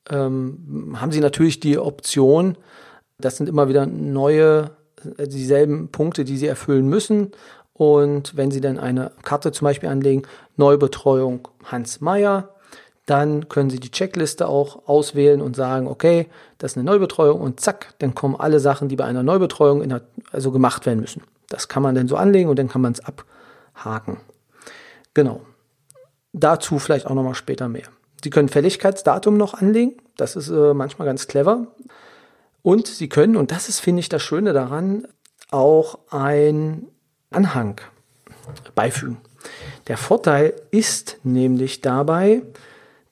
ähm, 0.09 0.97
haben 1.01 1.11
Sie 1.11 1.21
natürlich 1.21 1.59
die 1.59 1.79
Option, 1.79 2.57
das 3.21 3.37
sind 3.37 3.49
immer 3.49 3.69
wieder 3.69 3.87
neue, 3.87 4.71
äh, 5.17 5.27
dieselben 5.27 5.89
Punkte, 5.89 6.25
die 6.25 6.37
Sie 6.37 6.47
erfüllen 6.47 6.89
müssen. 6.89 7.33
Und 7.75 8.37
wenn 8.37 8.51
Sie 8.51 8.61
dann 8.61 8.79
eine 8.79 9.13
Karte 9.23 9.53
zum 9.53 9.67
Beispiel 9.67 9.89
anlegen, 9.89 10.23
Neubetreuung 10.57 11.49
Hans 11.65 12.01
Meyer, 12.01 12.55
dann 13.07 13.49
können 13.49 13.71
Sie 13.71 13.81
die 13.81 13.91
Checkliste 13.91 14.49
auch 14.49 14.87
auswählen 14.87 15.41
und 15.41 15.57
sagen, 15.57 15.87
okay, 15.87 16.27
das 16.59 16.73
ist 16.73 16.77
eine 16.77 16.85
Neubetreuung 16.85 17.41
und 17.41 17.61
zack, 17.61 17.95
dann 18.01 18.15
kommen 18.15 18.37
alle 18.37 18.61
Sachen, 18.61 18.89
die 18.89 18.97
bei 18.97 19.05
einer 19.05 19.23
Neubetreuung 19.23 19.89
der, 19.89 20.03
also 20.31 20.51
gemacht 20.51 20.87
werden 20.87 21.01
müssen. 21.01 21.23
Das 21.49 21.69
kann 21.69 21.83
man 21.83 21.95
dann 21.95 22.09
so 22.09 22.17
anlegen 22.17 22.51
und 22.51 22.59
dann 22.59 22.69
kann 22.69 22.83
man 22.83 22.93
es 22.93 23.01
abhaken. 23.01 24.19
Genau. 25.15 25.41
Dazu 26.33 26.79
vielleicht 26.79 27.07
auch 27.07 27.15
nochmal 27.15 27.35
später 27.35 27.69
mehr. 27.69 27.89
Sie 28.23 28.31
können 28.31 28.49
Fälligkeitsdatum 28.49 29.37
noch 29.37 29.55
anlegen. 29.55 29.95
Das 30.17 30.37
ist 30.37 30.51
äh, 30.51 30.75
manchmal 30.75 31.07
ganz 31.07 31.29
clever. 31.29 31.69
Und 32.69 32.87
Sie 32.87 33.09
können, 33.09 33.37
und 33.39 33.51
das 33.51 33.71
ist, 33.71 33.81
finde 33.81 34.01
ich, 34.01 34.11
das 34.11 34.23
Schöne 34.23 34.53
daran, 34.53 35.09
auch 35.51 36.01
ein 36.11 36.87
Anhang 37.31 37.81
beifügen. 38.75 39.17
Der 39.87 39.97
Vorteil 39.97 40.53
ist 40.71 41.17
nämlich 41.23 41.81
dabei, 41.81 42.43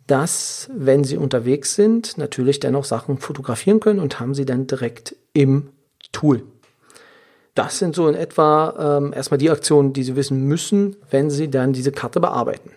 dass, 0.06 0.68
wenn 0.74 1.04
Sie 1.04 1.16
unterwegs 1.16 1.74
sind, 1.74 2.18
natürlich 2.18 2.60
dennoch 2.60 2.84
Sachen 2.84 3.16
fotografieren 3.16 3.80
können 3.80 3.98
und 3.98 4.20
haben 4.20 4.34
sie 4.34 4.44
dann 4.44 4.66
direkt 4.66 5.16
im 5.32 5.70
Tool. 6.12 6.42
Das 7.54 7.78
sind 7.78 7.94
so 7.94 8.08
in 8.08 8.14
etwa 8.14 8.98
ähm, 8.98 9.14
erstmal 9.14 9.38
die 9.38 9.50
Aktionen, 9.50 9.94
die 9.94 10.02
Sie 10.02 10.16
wissen 10.16 10.44
müssen, 10.44 10.96
wenn 11.10 11.30
Sie 11.30 11.48
dann 11.48 11.72
diese 11.72 11.92
Karte 11.92 12.20
bearbeiten. 12.20 12.72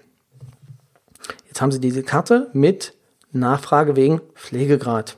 Jetzt 1.45 1.59
haben 1.59 1.73
Sie 1.73 1.81
diese 1.81 2.03
Karte 2.03 2.49
mit 2.53 2.93
Nachfrage 3.33 3.97
wegen 3.97 4.21
Pflegegrad. 4.33 5.17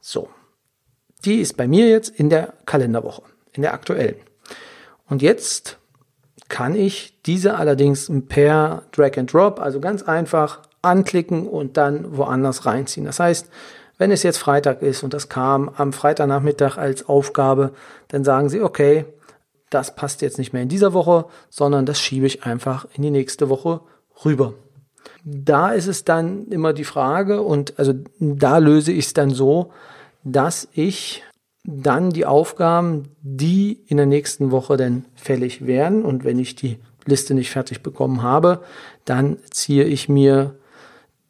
So, 0.00 0.28
die 1.24 1.40
ist 1.40 1.56
bei 1.56 1.66
mir 1.68 1.88
jetzt 1.88 2.08
in 2.08 2.30
der 2.30 2.54
Kalenderwoche, 2.66 3.22
in 3.52 3.62
der 3.62 3.74
aktuellen. 3.74 4.16
Und 5.08 5.22
jetzt 5.22 5.78
kann 6.48 6.74
ich 6.74 7.20
diese 7.24 7.56
allerdings 7.56 8.10
per 8.28 8.82
Drag 8.92 9.16
and 9.16 9.32
Drop, 9.32 9.60
also 9.60 9.80
ganz 9.80 10.02
einfach 10.02 10.60
anklicken 10.82 11.46
und 11.46 11.76
dann 11.76 12.16
woanders 12.16 12.66
reinziehen. 12.66 13.06
Das 13.06 13.20
heißt, 13.20 13.48
wenn 13.98 14.10
es 14.10 14.22
jetzt 14.22 14.38
Freitag 14.38 14.82
ist 14.82 15.02
und 15.02 15.14
das 15.14 15.28
kam 15.28 15.70
am 15.76 15.92
Freitagnachmittag 15.92 16.76
als 16.76 17.08
Aufgabe, 17.08 17.72
dann 18.08 18.24
sagen 18.24 18.48
Sie, 18.48 18.60
okay, 18.60 19.04
das 19.70 19.94
passt 19.94 20.22
jetzt 20.22 20.38
nicht 20.38 20.52
mehr 20.52 20.62
in 20.62 20.68
dieser 20.68 20.92
Woche, 20.92 21.26
sondern 21.48 21.86
das 21.86 22.00
schiebe 22.00 22.26
ich 22.26 22.44
einfach 22.44 22.86
in 22.94 23.02
die 23.02 23.10
nächste 23.10 23.48
Woche 23.48 23.80
rüber. 24.24 24.54
Da 25.24 25.70
ist 25.70 25.86
es 25.86 26.04
dann 26.04 26.48
immer 26.48 26.72
die 26.72 26.84
Frage 26.84 27.42
und 27.42 27.78
also 27.78 27.94
da 28.18 28.58
löse 28.58 28.92
ich 28.92 29.06
es 29.06 29.14
dann 29.14 29.30
so, 29.30 29.72
dass 30.24 30.68
ich 30.72 31.22
dann 31.64 32.10
die 32.10 32.26
Aufgaben, 32.26 33.04
die 33.22 33.80
in 33.86 33.96
der 33.96 34.06
nächsten 34.06 34.50
Woche 34.50 34.76
dann 34.76 35.04
fällig 35.14 35.66
werden 35.66 36.04
und 36.04 36.24
wenn 36.24 36.38
ich 36.38 36.56
die 36.56 36.78
Liste 37.06 37.34
nicht 37.34 37.50
fertig 37.50 37.82
bekommen 37.82 38.22
habe, 38.22 38.62
dann 39.04 39.38
ziehe 39.50 39.84
ich 39.84 40.08
mir 40.08 40.56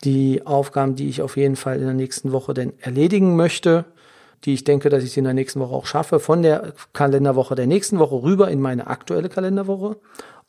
die 0.04 0.46
Aufgaben, 0.46 0.96
die 0.96 1.08
ich 1.08 1.22
auf 1.22 1.37
jeden 1.37 1.56
Fall 1.56 1.78
in 1.78 1.84
der 1.84 1.94
nächsten 1.94 2.32
Woche 2.32 2.54
dann 2.54 2.72
erledigen 2.80 3.37
möchte, 3.37 3.84
die 4.44 4.54
ich 4.54 4.64
denke, 4.64 4.88
dass 4.88 5.04
ich 5.04 5.12
sie 5.12 5.20
in 5.20 5.25
der 5.25 5.34
nächsten 5.34 5.61
Woche 5.61 5.75
auch 5.75 5.87
schaffe, 5.87 6.18
von 6.18 6.42
der 6.42 6.72
Kalenderwoche 6.92 7.54
der 7.54 7.66
nächsten 7.66 7.99
Woche 7.99 8.22
rüber 8.22 8.50
in 8.50 8.61
meine 8.61 8.88
aktuelle 8.88 9.28
Kalenderwoche 9.28 9.96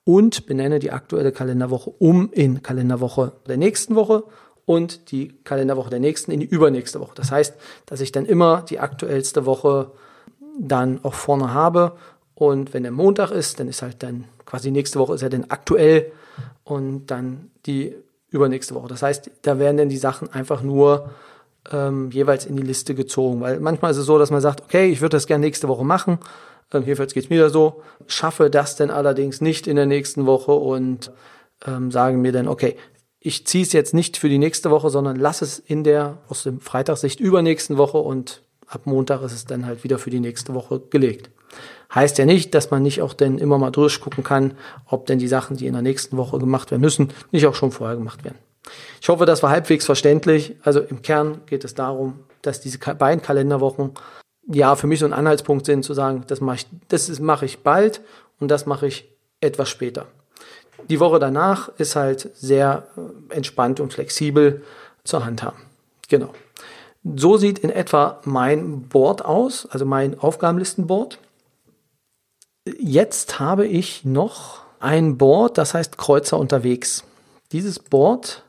und 0.04 0.46
benenne 0.48 0.80
die 0.80 0.92
aktuelle 0.92 1.32
Kalenderwoche 1.32 1.92
um 1.92 2.32
in 2.32 2.64
Kalenderwoche 2.64 3.34
der 3.48 3.58
nächsten 3.58 3.96
Woche 3.96 4.24
und 4.66 5.12
die 5.12 5.34
Kalenderwoche 5.44 5.90
der 5.90 6.00
nächsten 6.00 6.32
in 6.32 6.40
die 6.40 6.46
übernächste 6.46 7.00
Woche. 7.00 7.14
Das 7.16 7.32
heißt, 7.32 7.56
dass 7.86 8.02
ich 8.02 8.12
dann 8.12 8.26
immer 8.26 8.64
die 8.70 8.80
aktuellste 8.80 9.46
Woche 9.46 9.92
dann 10.60 11.00
auch 11.04 11.14
vorne 11.14 11.54
habe. 11.54 11.94
Und 12.36 12.74
wenn 12.74 12.84
der 12.84 12.92
Montag 12.92 13.32
ist, 13.32 13.60
dann 13.60 13.68
ist 13.68 13.82
halt 13.82 14.04
dann 14.04 14.26
quasi 14.46 14.72
nächste 14.72 15.00
Woche 15.00 15.16
ist 15.16 15.22
ja 15.22 15.30
dann 15.30 15.46
aktuell 15.50 16.12
und 16.64 17.08
dann 17.08 17.52
die 17.66 17.96
übernächste 18.30 18.76
Woche. 18.76 18.88
Das 18.88 19.04
heißt, 19.04 19.30
da 19.44 19.60
werden 19.60 19.78
dann 19.78 19.90
die 19.90 19.98
Sachen 19.98 20.32
einfach 20.32 20.62
nur 20.62 21.12
ähm, 21.72 22.10
jeweils 22.12 22.46
in 22.46 22.56
die 22.56 22.64
Liste 22.64 22.96
gezogen. 22.96 23.42
Weil 23.42 23.60
manchmal 23.60 23.92
ist 23.92 23.98
es 23.98 24.06
so, 24.06 24.18
dass 24.18 24.32
man 24.32 24.42
sagt, 24.42 24.62
okay, 24.62 24.90
ich 24.90 25.02
würde 25.02 25.18
das 25.18 25.28
gerne 25.28 25.46
nächste 25.46 25.68
Woche 25.68 25.86
machen. 25.86 26.20
Ähm, 26.74 26.84
jedenfalls 26.84 27.14
geht 27.14 27.26
es 27.26 27.30
mir 27.30 27.50
so. 27.50 27.84
Schaffe 28.08 28.50
das 28.50 28.76
dann 28.76 28.90
allerdings 28.90 29.42
nicht 29.42 29.68
in 29.68 29.76
der 29.76 29.86
nächsten 29.86 30.26
Woche 30.26 30.52
und 30.52 31.12
ähm, 31.66 31.92
sagen 31.92 32.22
mir 32.22 32.32
dann, 32.32 32.48
okay, 32.48 32.76
ich 33.26 33.48
ziehe 33.48 33.64
es 33.64 33.72
jetzt 33.72 33.94
nicht 33.94 34.18
für 34.18 34.28
die 34.28 34.38
nächste 34.38 34.70
Woche, 34.70 34.90
sondern 34.90 35.16
lass 35.16 35.42
es 35.42 35.58
in 35.58 35.86
der 35.86 36.18
aus 36.28 36.44
dem 36.44 36.60
Freitagssicht 36.60 37.22
übernächsten 37.22 37.78
Woche 37.78 37.98
und 37.98 38.42
ab 38.68 38.82
Montag 38.86 39.22
ist 39.24 39.32
es 39.32 39.46
dann 39.46 39.66
halt 39.66 39.86
wieder 39.86 39.98
für 39.98 40.10
die 40.10 40.20
nächste 40.20 40.54
Woche 40.54 40.82
gelegt. 40.90 41.30
Heißt 41.96 42.18
ja 42.18 42.26
nicht, 42.26 42.54
dass 42.54 42.70
man 42.70 42.84
nicht 42.84 43.02
auch 43.02 43.14
denn 43.14 43.38
immer 43.38 43.58
mal 43.58 43.72
durchgucken 43.72 44.26
kann, 44.26 44.56
ob 44.86 45.06
denn 45.06 45.20
die 45.20 45.30
Sachen, 45.30 45.56
die 45.56 45.68
in 45.68 45.74
der 45.74 45.82
nächsten 45.82 46.18
Woche 46.18 46.38
gemacht 46.38 46.72
werden 46.72 46.82
müssen, 46.82 47.14
nicht 47.32 47.48
auch 47.48 47.56
schon 47.56 47.72
vorher 47.72 47.96
gemacht 47.96 48.26
werden. 48.26 48.40
Ich 49.02 49.08
hoffe, 49.08 49.26
das 49.26 49.42
war 49.42 49.52
halbwegs 49.52 49.86
verständlich. 49.86 50.58
Also 50.62 50.82
im 50.82 51.02
Kern 51.02 51.42
geht 51.46 51.64
es 51.64 51.76
darum, 51.76 52.20
dass 52.42 52.60
diese 52.60 52.78
beiden 52.78 53.22
Kalenderwochen 53.22 53.92
ja 54.52 54.76
für 54.76 54.88
mich 54.88 55.00
so 55.00 55.06
ein 55.06 55.14
Anhaltspunkt 55.14 55.66
sind, 55.66 55.86
zu 55.86 55.94
sagen, 55.94 56.26
das 56.28 56.42
mache 56.42 56.58
ich, 56.58 56.68
das 56.90 57.20
mache 57.22 57.46
ich 57.46 57.60
bald 57.60 58.02
und 58.40 58.50
das 58.50 58.66
mache 58.66 58.88
ich 58.88 59.10
etwas 59.40 59.70
später. 59.70 60.08
Die 60.90 61.00
Woche 61.00 61.20
danach 61.20 61.70
ist 61.78 61.96
halt 61.96 62.30
sehr 62.36 62.88
äh, 62.98 63.36
entspannt 63.36 63.80
und 63.80 63.94
flexibel 63.94 64.64
zur 65.04 65.26
Handhaben. 65.26 65.60
Genau. 66.10 66.34
So 67.16 67.38
sieht 67.38 67.60
in 67.60 67.70
etwa 67.70 68.22
mein 68.24 68.84
Board 68.84 69.26
aus, 69.26 69.68
also 69.70 69.86
mein 69.86 70.20
Aufgabenlistenboard. 70.20 71.20
Jetzt 72.80 73.40
habe 73.40 73.68
ich 73.68 74.06
noch 74.06 74.62
ein 74.80 75.18
Board, 75.18 75.58
das 75.58 75.74
heißt 75.74 75.98
Kreuzer 75.98 76.38
unterwegs. 76.38 77.04
Dieses 77.52 77.80
Board 77.80 78.44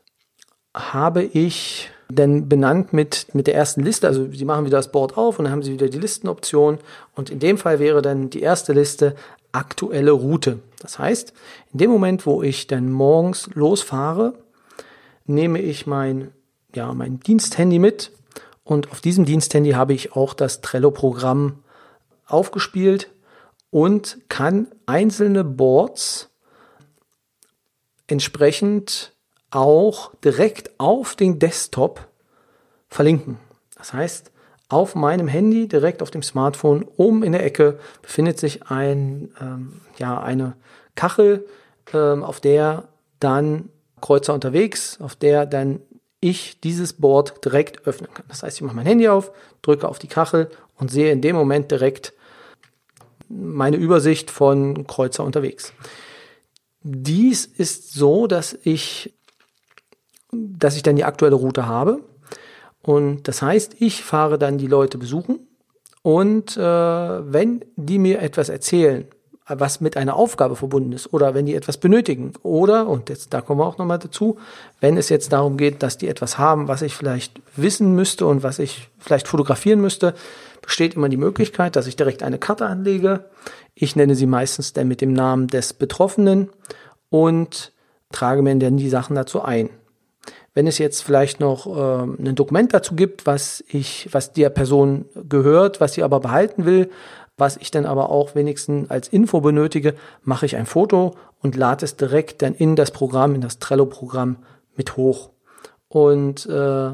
habe 0.75 1.23
ich 1.23 1.91
denn 2.09 2.49
benannt 2.49 2.93
mit, 2.93 3.35
mit 3.35 3.47
der 3.47 3.55
ersten 3.55 3.83
Liste. 3.83 4.07
Also 4.07 4.31
Sie 4.31 4.45
machen 4.45 4.67
wieder 4.67 4.79
das 4.79 4.93
Board 4.93 5.17
auf 5.17 5.39
und 5.39 5.47
dann 5.47 5.53
haben 5.53 5.63
Sie 5.63 5.73
wieder 5.73 5.89
die 5.89 5.99
Listenoption. 5.99 6.79
Und 7.15 7.31
in 7.31 7.39
dem 7.39 7.59
Fall 7.59 7.79
wäre 7.79 8.03
dann 8.03 8.31
die 8.31 8.43
erste 8.43 8.73
Liste 8.73 9.17
aktuelle 9.55 10.13
Route. 10.13 10.61
Das 10.81 10.99
heißt, 10.99 11.33
in 11.73 11.79
dem 11.79 11.91
Moment, 11.91 12.27
wo 12.27 12.43
ich 12.43 12.67
dann 12.67 12.91
morgens 12.91 13.49
losfahre, 13.55 14.35
nehme 15.27 15.61
ich 15.61 15.87
mein, 15.87 16.33
ja, 16.75 16.93
mein 16.93 17.21
Diensthandy 17.21 17.79
mit 17.79 18.11
und 18.65 18.91
auf 18.91 19.01
diesem 19.01 19.25
Diensthandy 19.25 19.73
habe 19.73 19.95
ich 19.95 20.13
auch 20.13 20.35
das 20.35 20.61
Trello-Programm 20.61 21.63
aufgespielt 22.27 23.11
und 23.71 24.19
kann 24.29 24.69
einzelne 24.87 25.45
Boards 25.45 26.31
entsprechend 28.07 29.13
auch 29.51 30.15
direkt 30.17 30.79
auf 30.79 31.17
den 31.17 31.39
Desktop 31.39 32.09
verlinken. 32.89 33.39
Das 33.77 33.93
heißt, 33.93 34.31
auf 34.75 34.97
meinem 34.97 35.29
Handy, 35.29 35.69
direkt 35.69 36.03
auf 36.03 36.11
dem 36.11 36.23
Smartphone, 36.23 36.85
oben 36.97 37.23
in 37.23 37.33
der 37.33 37.45
Ecke 37.45 37.79
befindet 38.03 38.41
sich 38.41 38.69
ein, 38.71 39.33
ähm, 39.41 39.81
ja, 39.99 40.21
eine 40.21 40.55
Kachel, 40.97 41.47
ähm, 41.93 42.25
auf 42.25 42.41
der 42.41 42.89
dann 43.21 43.71
Kreuzer 44.01 44.35
unterwegs, 44.35 45.01
auf 45.01 45.15
der 45.15 45.47
dann 45.47 45.81
ich 46.21 46.61
dieses 46.61 46.95
Board 46.95 47.45
direkt 47.45 47.87
öffnen 47.87 48.13
kann. 48.13 48.27
Das 48.29 48.43
heißt, 48.43 48.57
ich 48.57 48.63
mache 48.63 48.75
mein 48.75 48.87
Handy 48.87 49.09
auf, 49.09 49.31
drücke 49.63 49.89
auf 49.89 49.99
die 50.01 50.09
Kachel 50.09 50.51
und 50.77 50.91
sehe 50.91 51.13
in 51.13 51.21
dem 51.21 51.37
Moment 51.37 51.71
direkt 51.71 52.13
meine 53.29 53.77
Übersicht 53.77 54.31
von 54.31 54.87
Kreuzer 54.87 55.23
unterwegs. 55.23 55.73
Dies 56.83 57.47
ist 57.47 57.93
so, 57.93 58.27
dass 58.27 58.59
ich, 58.65 59.15
dass 60.33 60.77
ich 60.77 60.83
dann 60.83 60.97
die 60.97 61.05
aktuelle 61.05 61.37
Route 61.37 61.67
habe. 61.67 62.01
Und 62.85 63.27
das 63.29 63.43
heißt, 63.43 63.77
ich 63.81 64.05
fahre 64.05 64.39
dann 64.39 64.59
die 64.59 64.67
Leute 64.67 64.99
besuchen 64.99 65.41
und 66.03 66.57
äh, 66.57 66.61
wenn 66.61 67.65
die 67.77 67.99
mir 67.99 68.21
etwas 68.21 68.51
erzählen, 68.51 69.07
was 69.47 69.81
mit 69.81 69.97
einer 69.97 70.17
Aufgabe 70.17 70.55
verbunden 70.55 70.93
ist 70.93 71.13
oder 71.13 71.35
wenn 71.35 71.47
die 71.47 71.55
etwas 71.55 71.79
benötigen 71.79 72.33
oder, 72.43 72.87
und 72.87 73.09
jetzt 73.09 73.33
da 73.33 73.41
kommen 73.41 73.61
wir 73.61 73.67
auch 73.67 73.79
nochmal 73.79 73.99
dazu, 73.99 74.39
wenn 74.81 74.99
es 74.99 75.09
jetzt 75.09 75.33
darum 75.33 75.57
geht, 75.57 75.83
dass 75.83 75.99
die 75.99 76.09
etwas 76.09 76.39
haben, 76.39 76.69
was 76.69 76.83
ich 76.83 76.95
vielleicht 76.95 77.41
wissen 77.57 77.95
müsste 77.95 78.27
und 78.27 78.43
was 78.43 78.59
ich 78.59 78.91
vielleicht 78.99 79.29
fotografieren 79.29 79.81
müsste, 79.81 80.15
besteht 80.61 80.95
immer 80.95 81.09
die 81.09 81.17
Möglichkeit, 81.17 81.77
dass 81.77 81.87
ich 81.87 81.97
direkt 81.97 82.23
eine 82.23 82.39
Karte 82.39 82.67
anlege. 82.67 83.25
Ich 83.75 83.97
nenne 83.97 84.15
sie 84.15 84.27
meistens 84.27 84.75
dann 84.75 84.89
mit 84.89 85.01
dem 85.01 85.13
Namen 85.13 85.49
des 85.49 85.73
Betroffenen 85.73 86.51
und 87.09 87.73
trage 88.13 88.43
mir 88.43 88.57
dann 88.57 88.77
die 88.77 88.89
Sachen 88.89 89.17
dazu 89.17 89.43
ein. 89.43 89.71
Wenn 90.55 90.67
es 90.69 90.79
jetzt 90.79 91.03
vielleicht 91.03 91.41
noch 91.41 91.67
äh, 91.67 92.05
ein 92.05 92.35
Dokument 92.37 92.73
dazu 92.73 92.95
gibt, 92.95 93.27
was 93.27 93.65
ich, 93.69 94.09
was 94.13 94.33
der 94.33 94.51
Person 94.51 95.07
gehört, 95.29 95.81
was 95.81 95.95
sie 95.95 96.03
aber 96.03 96.21
behalten 96.21 96.65
will, 96.65 96.91
was 97.37 97.57
ich 97.57 97.73
dann 97.73 97.87
aber 97.87 98.11
auch 98.11 98.37
wenigstens 98.37 98.89
als 98.91 99.09
Info 99.09 99.41
benötige, 99.41 99.95
mache 100.23 100.47
ich 100.47 100.57
ein 100.57 100.67
Foto 100.67 101.17
und 101.43 101.57
lade 101.57 101.85
es 101.85 101.97
direkt 101.97 102.43
dann 102.43 102.55
in 102.55 102.77
das 102.77 102.93
Programm, 102.93 103.35
in 103.35 103.41
das 103.41 103.59
Trello-Programm 103.59 104.37
mit 104.77 104.97
hoch. 104.97 105.31
Und 105.89 106.47
äh, 106.47 106.93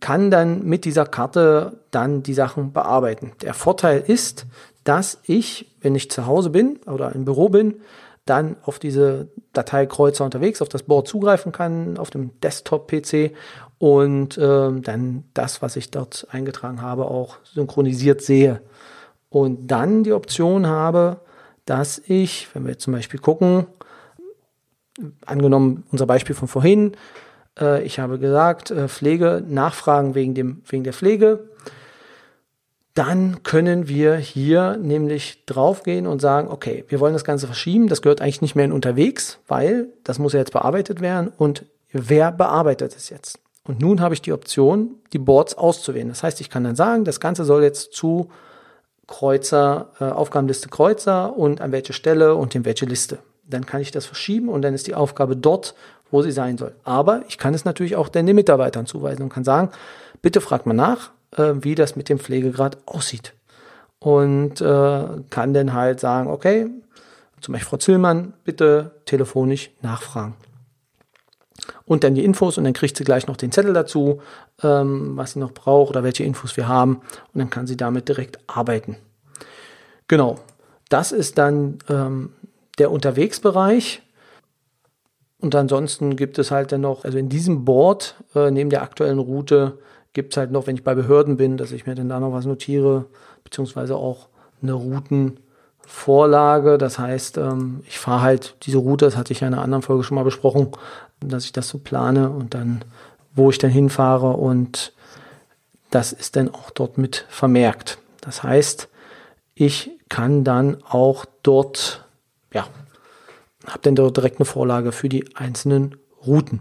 kann 0.00 0.30
dann 0.30 0.64
mit 0.64 0.84
dieser 0.84 1.06
Karte 1.06 1.80
dann 1.90 2.22
die 2.22 2.34
Sachen 2.34 2.72
bearbeiten. 2.72 3.32
Der 3.42 3.54
Vorteil 3.54 4.02
ist, 4.06 4.46
dass 4.84 5.18
ich, 5.24 5.76
wenn 5.80 5.94
ich 5.94 6.10
zu 6.10 6.26
Hause 6.26 6.50
bin 6.50 6.78
oder 6.86 7.14
im 7.14 7.24
Büro 7.24 7.48
bin, 7.48 7.80
dann 8.28 8.56
auf 8.62 8.78
diese 8.78 9.28
Dateikreuzer 9.52 10.24
unterwegs, 10.24 10.62
auf 10.62 10.68
das 10.68 10.82
Board 10.82 11.08
zugreifen 11.08 11.52
kann, 11.52 11.98
auf 11.98 12.10
dem 12.10 12.38
Desktop-PC 12.40 13.32
und 13.78 14.36
äh, 14.38 14.80
dann 14.80 15.24
das, 15.34 15.62
was 15.62 15.76
ich 15.76 15.90
dort 15.90 16.26
eingetragen 16.30 16.82
habe, 16.82 17.06
auch 17.06 17.36
synchronisiert 17.44 18.22
sehe. 18.22 18.60
Und 19.30 19.68
dann 19.68 20.04
die 20.04 20.12
Option 20.12 20.66
habe, 20.66 21.20
dass 21.64 22.00
ich, 22.06 22.48
wenn 22.54 22.64
wir 22.64 22.72
jetzt 22.72 22.82
zum 22.82 22.94
Beispiel 22.94 23.20
gucken, 23.20 23.66
angenommen 25.24 25.84
unser 25.90 26.06
Beispiel 26.06 26.34
von 26.34 26.48
vorhin, 26.48 26.92
äh, 27.58 27.82
ich 27.84 27.98
habe 27.98 28.18
gesagt, 28.18 28.70
äh, 28.70 28.88
Pflege, 28.88 29.42
Nachfragen 29.46 30.14
wegen, 30.14 30.34
dem, 30.34 30.62
wegen 30.68 30.84
der 30.84 30.92
Pflege, 30.92 31.48
dann 32.98 33.44
können 33.44 33.86
wir 33.86 34.16
hier 34.16 34.76
nämlich 34.76 35.44
draufgehen 35.46 36.08
und 36.08 36.20
sagen, 36.20 36.48
okay, 36.48 36.84
wir 36.88 36.98
wollen 36.98 37.12
das 37.12 37.22
Ganze 37.22 37.46
verschieben, 37.46 37.86
das 37.86 38.02
gehört 38.02 38.20
eigentlich 38.20 38.42
nicht 38.42 38.56
mehr 38.56 38.64
in 38.64 38.72
unterwegs, 38.72 39.38
weil 39.46 39.86
das 40.02 40.18
muss 40.18 40.32
ja 40.32 40.40
jetzt 40.40 40.52
bearbeitet 40.52 41.00
werden 41.00 41.32
und 41.36 41.64
wer 41.92 42.32
bearbeitet 42.32 42.96
es 42.96 43.08
jetzt? 43.08 43.38
Und 43.62 43.80
nun 43.80 44.00
habe 44.00 44.14
ich 44.14 44.22
die 44.22 44.32
Option, 44.32 44.96
die 45.12 45.18
Boards 45.18 45.56
auszuwählen. 45.56 46.08
Das 46.08 46.24
heißt, 46.24 46.40
ich 46.40 46.50
kann 46.50 46.64
dann 46.64 46.74
sagen, 46.74 47.04
das 47.04 47.20
Ganze 47.20 47.44
soll 47.44 47.62
jetzt 47.62 47.92
zu 47.92 48.30
Kreuzer, 49.06 49.92
äh, 50.00 50.04
Aufgabenliste 50.04 50.68
Kreuzer 50.68 51.36
und 51.36 51.60
an 51.60 51.70
welche 51.70 51.92
Stelle 51.92 52.34
und 52.34 52.56
in 52.56 52.64
welche 52.64 52.84
Liste. 52.86 53.18
Dann 53.46 53.64
kann 53.64 53.80
ich 53.80 53.92
das 53.92 54.06
verschieben 54.06 54.48
und 54.48 54.62
dann 54.62 54.74
ist 54.74 54.88
die 54.88 54.96
Aufgabe 54.96 55.36
dort, 55.36 55.76
wo 56.10 56.22
sie 56.22 56.32
sein 56.32 56.58
soll. 56.58 56.74
Aber 56.82 57.22
ich 57.28 57.38
kann 57.38 57.54
es 57.54 57.64
natürlich 57.64 57.94
auch 57.94 58.08
den 58.08 58.26
Mitarbeitern 58.26 58.86
zuweisen 58.86 59.22
und 59.22 59.28
kann 59.28 59.44
sagen, 59.44 59.70
bitte 60.20 60.40
fragt 60.40 60.66
mal 60.66 60.74
nach, 60.74 61.12
äh, 61.36 61.54
wie 61.60 61.74
das 61.74 61.96
mit 61.96 62.08
dem 62.08 62.18
Pflegegrad 62.18 62.78
aussieht. 62.86 63.34
Und 63.98 64.60
äh, 64.60 65.04
kann 65.30 65.54
dann 65.54 65.72
halt 65.72 66.00
sagen, 66.00 66.30
okay, 66.30 66.66
zum 67.40 67.52
Beispiel 67.52 67.68
Frau 67.68 67.76
Zillmann, 67.78 68.34
bitte 68.44 68.92
telefonisch 69.04 69.70
nachfragen 69.82 70.34
und 71.88 72.04
dann 72.04 72.14
die 72.14 72.24
Infos 72.24 72.58
und 72.58 72.64
dann 72.64 72.72
kriegt 72.72 72.96
sie 72.96 73.04
gleich 73.04 73.26
noch 73.26 73.36
den 73.36 73.50
Zettel 73.50 73.72
dazu, 73.72 74.20
ähm, 74.62 75.16
was 75.16 75.32
sie 75.32 75.38
noch 75.38 75.52
braucht 75.52 75.90
oder 75.90 76.04
welche 76.04 76.24
Infos 76.24 76.56
wir 76.56 76.68
haben 76.68 77.00
und 77.32 77.38
dann 77.38 77.50
kann 77.50 77.66
sie 77.66 77.76
damit 77.76 78.08
direkt 78.08 78.38
arbeiten. 78.46 78.96
Genau, 80.06 80.38
das 80.88 81.12
ist 81.12 81.38
dann 81.38 81.78
ähm, 81.88 82.32
der 82.78 82.90
Unterwegsbereich. 82.90 84.02
Und 85.40 85.54
ansonsten 85.54 86.16
gibt 86.16 86.38
es 86.38 86.50
halt 86.50 86.72
dann 86.72 86.80
noch, 86.80 87.04
also 87.04 87.16
in 87.16 87.28
diesem 87.28 87.64
Board, 87.64 88.16
äh, 88.34 88.50
neben 88.50 88.70
der 88.70 88.82
aktuellen 88.82 89.18
Route, 89.18 89.78
gibt 90.18 90.32
es 90.32 90.36
halt 90.36 90.50
noch, 90.50 90.66
wenn 90.66 90.74
ich 90.74 90.82
bei 90.82 90.96
Behörden 90.96 91.36
bin, 91.36 91.56
dass 91.56 91.70
ich 91.70 91.86
mir 91.86 91.94
dann 91.94 92.08
da 92.08 92.18
noch 92.18 92.32
was 92.32 92.44
notiere, 92.44 93.04
beziehungsweise 93.44 93.94
auch 93.94 94.26
eine 94.60 94.72
Routenvorlage. 94.72 96.76
Das 96.76 96.98
heißt, 96.98 97.38
ähm, 97.38 97.84
ich 97.86 98.00
fahre 98.00 98.22
halt 98.22 98.56
diese 98.64 98.78
Route, 98.78 99.04
das 99.04 99.16
hatte 99.16 99.32
ich 99.32 99.38
ja 99.38 99.46
in 99.46 99.54
einer 99.54 99.62
anderen 99.62 99.82
Folge 99.82 100.02
schon 100.02 100.16
mal 100.16 100.24
besprochen, 100.24 100.72
dass 101.20 101.44
ich 101.44 101.52
das 101.52 101.68
so 101.68 101.78
plane 101.78 102.30
und 102.30 102.54
dann, 102.54 102.84
wo 103.32 103.48
ich 103.48 103.58
dann 103.58 103.70
hinfahre 103.70 104.30
und 104.30 104.92
das 105.92 106.12
ist 106.12 106.34
dann 106.34 106.52
auch 106.52 106.70
dort 106.70 106.98
mit 106.98 107.24
vermerkt. 107.28 107.98
Das 108.20 108.42
heißt, 108.42 108.88
ich 109.54 109.92
kann 110.08 110.42
dann 110.42 110.82
auch 110.82 111.26
dort, 111.44 112.04
ja, 112.52 112.66
habe 113.68 113.82
dann 113.82 113.94
dort 113.94 114.16
direkt 114.16 114.40
eine 114.40 114.46
Vorlage 114.46 114.90
für 114.90 115.08
die 115.08 115.36
einzelnen 115.36 115.94
Routen. 116.26 116.60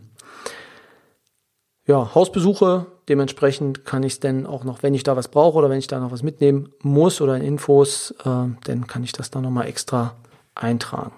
Ja, 1.88 2.14
Hausbesuche, 2.14 2.86
dementsprechend 3.10 3.86
kann 3.86 4.04
ich 4.04 4.14
es 4.14 4.20
dann 4.20 4.46
auch 4.46 4.64
noch, 4.64 4.84
wenn 4.84 4.94
ich 4.94 5.04
da 5.04 5.16
was 5.16 5.28
brauche 5.28 5.58
oder 5.58 5.70
wenn 5.70 5.80
ich 5.80 5.88
da 5.88 6.00
noch 6.00 6.12
was 6.12 6.24
mitnehmen 6.24 6.70
muss 6.82 7.22
oder 7.22 7.38
Infos, 7.38 8.12
äh, 8.20 8.24
dann 8.24 8.88
kann 8.88 9.04
ich 9.04 9.12
das 9.12 9.32
dann 9.32 9.44
nochmal 9.44 9.68
extra 9.68 10.16
eintragen. 10.56 11.14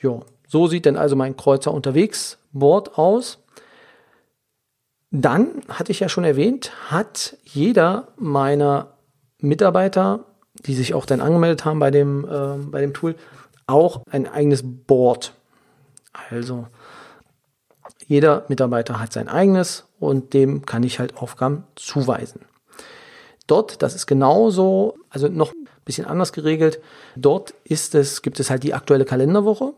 Ja, 0.00 0.20
so 0.46 0.66
sieht 0.66 0.84
denn 0.84 0.96
also 0.96 1.16
mein 1.16 1.36
Kreuzer 1.36 1.72
unterwegs 1.72 2.38
Board 2.52 2.96
aus. 2.98 3.38
Dann, 5.10 5.62
hatte 5.68 5.92
ich 5.92 6.00
ja 6.00 6.08
schon 6.08 6.24
erwähnt, 6.24 6.72
hat 6.90 7.36
jeder 7.44 8.08
meiner 8.16 8.98
Mitarbeiter, 9.38 10.24
die 10.66 10.74
sich 10.74 10.94
auch 10.94 11.06
dann 11.06 11.20
angemeldet 11.20 11.64
haben 11.64 11.78
bei 11.78 11.90
dem, 11.90 12.24
äh, 12.24 12.64
bei 12.66 12.80
dem 12.80 12.92
Tool, 12.92 13.14
auch 13.66 14.02
ein 14.10 14.26
eigenes 14.26 14.62
Board. 14.64 15.32
Also 16.30 16.66
jeder 18.08 18.46
Mitarbeiter 18.48 18.98
hat 18.98 19.12
sein 19.12 19.28
eigenes 19.28 19.84
und 20.00 20.32
dem 20.32 20.64
kann 20.64 20.82
ich 20.82 20.98
halt 20.98 21.18
Aufgaben 21.18 21.64
zuweisen. 21.76 22.40
Dort, 23.46 23.82
das 23.82 23.94
ist 23.94 24.06
genauso, 24.06 24.96
also 25.10 25.28
noch 25.28 25.52
ein 25.52 25.68
bisschen 25.84 26.06
anders 26.06 26.32
geregelt. 26.32 26.80
Dort 27.16 27.54
ist 27.64 27.94
es, 27.94 28.22
gibt 28.22 28.40
es 28.40 28.50
halt 28.50 28.62
die 28.62 28.74
aktuelle 28.74 29.04
Kalenderwoche 29.04 29.74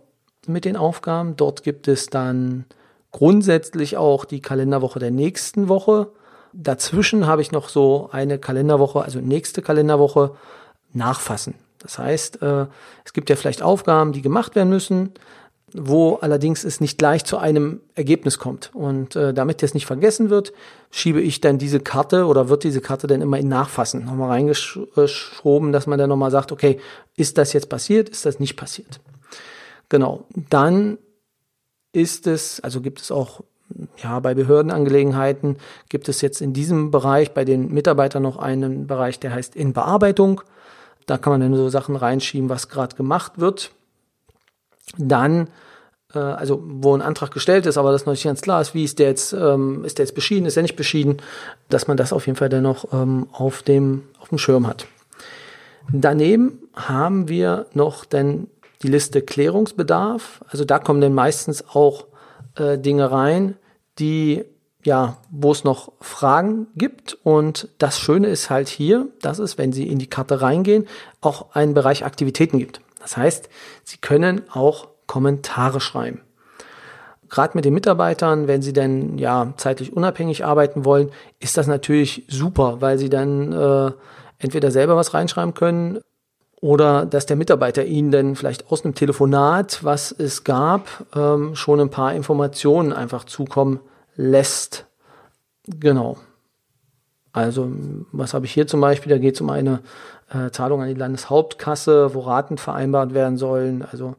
mit 0.46 0.64
den 0.64 0.76
Aufgaben. 0.76 1.36
Dort 1.36 1.64
gibt 1.64 1.88
es 1.88 2.06
dann 2.06 2.66
grundsätzlich 3.10 3.96
auch 3.96 4.24
die 4.24 4.40
Kalenderwoche 4.40 5.00
der 5.00 5.10
nächsten 5.10 5.68
Woche. 5.68 6.12
Dazwischen 6.52 7.26
habe 7.26 7.42
ich 7.42 7.50
noch 7.50 7.68
so 7.68 8.10
eine 8.12 8.38
Kalenderwoche, 8.38 9.02
also 9.02 9.18
nächste 9.18 9.60
Kalenderwoche 9.60 10.36
nachfassen. 10.92 11.54
Das 11.78 11.98
heißt, 11.98 12.42
äh, 12.42 12.66
es 13.04 13.12
gibt 13.12 13.28
ja 13.28 13.36
vielleicht 13.36 13.62
Aufgaben, 13.62 14.12
die 14.12 14.22
gemacht 14.22 14.54
werden 14.54 14.68
müssen, 14.68 15.14
wo 15.74 16.16
allerdings 16.16 16.64
es 16.64 16.80
nicht 16.80 16.98
gleich 16.98 17.24
zu 17.24 17.38
einem 17.38 17.80
Ergebnis 17.94 18.38
kommt. 18.38 18.70
Und 18.74 19.16
äh, 19.16 19.32
damit 19.32 19.62
das 19.62 19.74
nicht 19.74 19.86
vergessen 19.86 20.30
wird, 20.30 20.52
schiebe 20.90 21.20
ich 21.20 21.40
dann 21.40 21.58
diese 21.58 21.80
Karte 21.80 22.26
oder 22.26 22.48
wird 22.48 22.64
diese 22.64 22.80
Karte 22.80 23.06
dann 23.06 23.22
immer 23.22 23.38
in 23.38 23.48
Nachfassen 23.48 24.04
nochmal 24.04 24.30
reingeschoben, 24.30 25.72
dass 25.72 25.86
man 25.86 25.98
dann 25.98 26.08
nochmal 26.08 26.30
sagt, 26.30 26.52
okay, 26.52 26.80
ist 27.16 27.38
das 27.38 27.52
jetzt 27.52 27.68
passiert, 27.68 28.08
ist 28.08 28.26
das 28.26 28.40
nicht 28.40 28.56
passiert. 28.56 29.00
Genau. 29.88 30.26
Dann 30.48 30.98
ist 31.92 32.26
es, 32.26 32.60
also 32.60 32.80
gibt 32.80 33.00
es 33.00 33.10
auch 33.10 33.42
ja, 34.02 34.18
bei 34.18 34.34
Behördenangelegenheiten 34.34 35.56
gibt 35.88 36.08
es 36.08 36.20
jetzt 36.22 36.40
in 36.40 36.52
diesem 36.52 36.90
Bereich 36.90 37.32
bei 37.32 37.44
den 37.44 37.72
Mitarbeitern 37.72 38.22
noch 38.22 38.36
einen 38.36 38.86
Bereich, 38.86 39.20
der 39.20 39.32
heißt 39.32 39.54
in 39.54 39.72
Bearbeitung. 39.72 40.42
Da 41.06 41.18
kann 41.18 41.32
man 41.32 41.40
dann 41.40 41.54
so 41.54 41.68
Sachen 41.68 41.96
reinschieben, 41.96 42.48
was 42.48 42.68
gerade 42.68 42.96
gemacht 42.96 43.38
wird. 43.38 43.70
Dann, 44.98 45.48
äh, 46.14 46.18
also 46.18 46.62
wo 46.64 46.94
ein 46.94 47.02
Antrag 47.02 47.30
gestellt 47.30 47.66
ist, 47.66 47.78
aber 47.78 47.92
das 47.92 48.06
noch 48.06 48.12
nicht 48.12 48.24
ganz 48.24 48.40
klar 48.40 48.60
ist, 48.60 48.74
wie 48.74 48.84
ist 48.84 48.98
der 48.98 49.08
jetzt, 49.08 49.32
ähm, 49.32 49.84
ist 49.84 49.98
der 49.98 50.06
jetzt 50.06 50.14
beschieden, 50.14 50.46
ist 50.46 50.56
der 50.56 50.62
nicht 50.62 50.76
beschieden, 50.76 51.18
dass 51.68 51.88
man 51.88 51.96
das 51.96 52.12
auf 52.12 52.26
jeden 52.26 52.36
Fall 52.36 52.48
dann 52.48 52.62
noch 52.62 52.92
ähm, 52.92 53.28
auf, 53.32 53.62
dem, 53.62 54.04
auf 54.20 54.28
dem 54.28 54.38
Schirm 54.38 54.66
hat. 54.66 54.86
Daneben 55.92 56.60
haben 56.74 57.28
wir 57.28 57.66
noch 57.72 58.04
dann 58.04 58.48
die 58.82 58.88
Liste 58.88 59.22
Klärungsbedarf. 59.22 60.42
Also 60.48 60.64
da 60.64 60.78
kommen 60.78 61.00
dann 61.00 61.14
meistens 61.14 61.64
auch 61.68 62.06
äh, 62.56 62.78
Dinge 62.78 63.10
rein, 63.10 63.56
die 63.98 64.44
ja, 64.82 65.18
wo 65.30 65.52
es 65.52 65.64
noch 65.64 65.92
Fragen 66.00 66.68
gibt. 66.74 67.18
Und 67.22 67.68
das 67.78 67.98
Schöne 67.98 68.28
ist 68.28 68.50
halt 68.50 68.68
hier, 68.68 69.08
dass 69.20 69.38
es, 69.38 69.58
wenn 69.58 69.72
Sie 69.72 69.86
in 69.86 69.98
die 69.98 70.06
Karte 70.06 70.40
reingehen, 70.40 70.86
auch 71.20 71.54
einen 71.54 71.74
Bereich 71.74 72.04
Aktivitäten 72.04 72.58
gibt. 72.58 72.80
Das 73.00 73.16
heißt, 73.16 73.48
Sie 73.84 73.96
können 73.96 74.42
auch 74.52 74.88
Kommentare 75.06 75.80
schreiben. 75.80 76.22
gerade 77.28 77.56
mit 77.56 77.64
den 77.64 77.74
Mitarbeitern, 77.74 78.46
wenn 78.48 78.62
sie 78.62 78.72
dann 78.72 79.18
ja 79.18 79.54
zeitlich 79.56 79.92
unabhängig 79.92 80.44
arbeiten 80.44 80.84
wollen, 80.84 81.10
ist 81.40 81.56
das 81.56 81.66
natürlich 81.66 82.24
super, 82.28 82.80
weil 82.80 82.98
sie 82.98 83.08
dann 83.08 83.52
äh, 83.52 83.92
entweder 84.38 84.70
selber 84.70 84.96
was 84.96 85.14
reinschreiben 85.14 85.54
können 85.54 86.00
oder 86.60 87.06
dass 87.06 87.26
der 87.26 87.36
Mitarbeiter 87.36 87.84
ihnen 87.84 88.10
dann 88.10 88.36
vielleicht 88.36 88.70
aus 88.70 88.84
einem 88.84 88.94
Telefonat, 88.94 89.82
was 89.82 90.12
es 90.12 90.44
gab, 90.44 90.88
ähm, 91.14 91.54
schon 91.54 91.80
ein 91.80 91.90
paar 91.90 92.14
Informationen 92.14 92.92
einfach 92.92 93.24
zukommen 93.24 93.80
lässt. 94.16 94.86
Genau. 95.66 96.18
Also, 97.32 97.70
was 98.12 98.34
habe 98.34 98.46
ich 98.46 98.52
hier 98.52 98.66
zum 98.66 98.80
Beispiel? 98.80 99.10
Da 99.10 99.18
geht 99.18 99.36
es 99.36 99.40
um 99.40 99.50
eine 99.50 99.80
äh, 100.30 100.50
Zahlung 100.50 100.82
an 100.82 100.88
die 100.88 100.94
Landeshauptkasse, 100.94 102.14
wo 102.14 102.20
Raten 102.20 102.58
vereinbart 102.58 103.14
werden 103.14 103.36
sollen. 103.36 103.84
Also, 103.90 104.14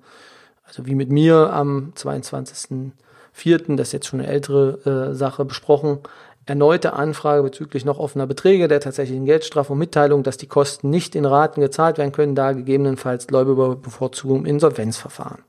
also 0.65 0.85
wie 0.85 0.95
mit 0.95 1.09
mir 1.09 1.51
am 1.53 1.93
22.04., 1.95 3.75
das 3.75 3.89
ist 3.89 3.93
jetzt 3.93 4.07
schon 4.07 4.19
eine 4.19 4.29
ältere 4.29 5.09
äh, 5.11 5.15
Sache, 5.15 5.45
besprochen. 5.45 5.99
Erneute 6.45 6.93
Anfrage 6.93 7.43
bezüglich 7.43 7.85
noch 7.85 7.99
offener 7.99 8.27
Beträge 8.27 8.67
der 8.67 8.79
tatsächlichen 8.79 9.25
Geldstrafe 9.25 9.73
und 9.73 9.79
Mitteilung, 9.79 10.23
dass 10.23 10.37
die 10.37 10.47
Kosten 10.47 10.89
nicht 10.89 11.15
in 11.15 11.25
Raten 11.25 11.61
gezahlt 11.61 11.97
werden 11.97 12.11
können, 12.11 12.35
da 12.35 12.51
gegebenenfalls 12.51 13.27
Gläubigerbevorzugung 13.27 14.39
im 14.39 14.45
Insolvenzverfahren. 14.45 15.43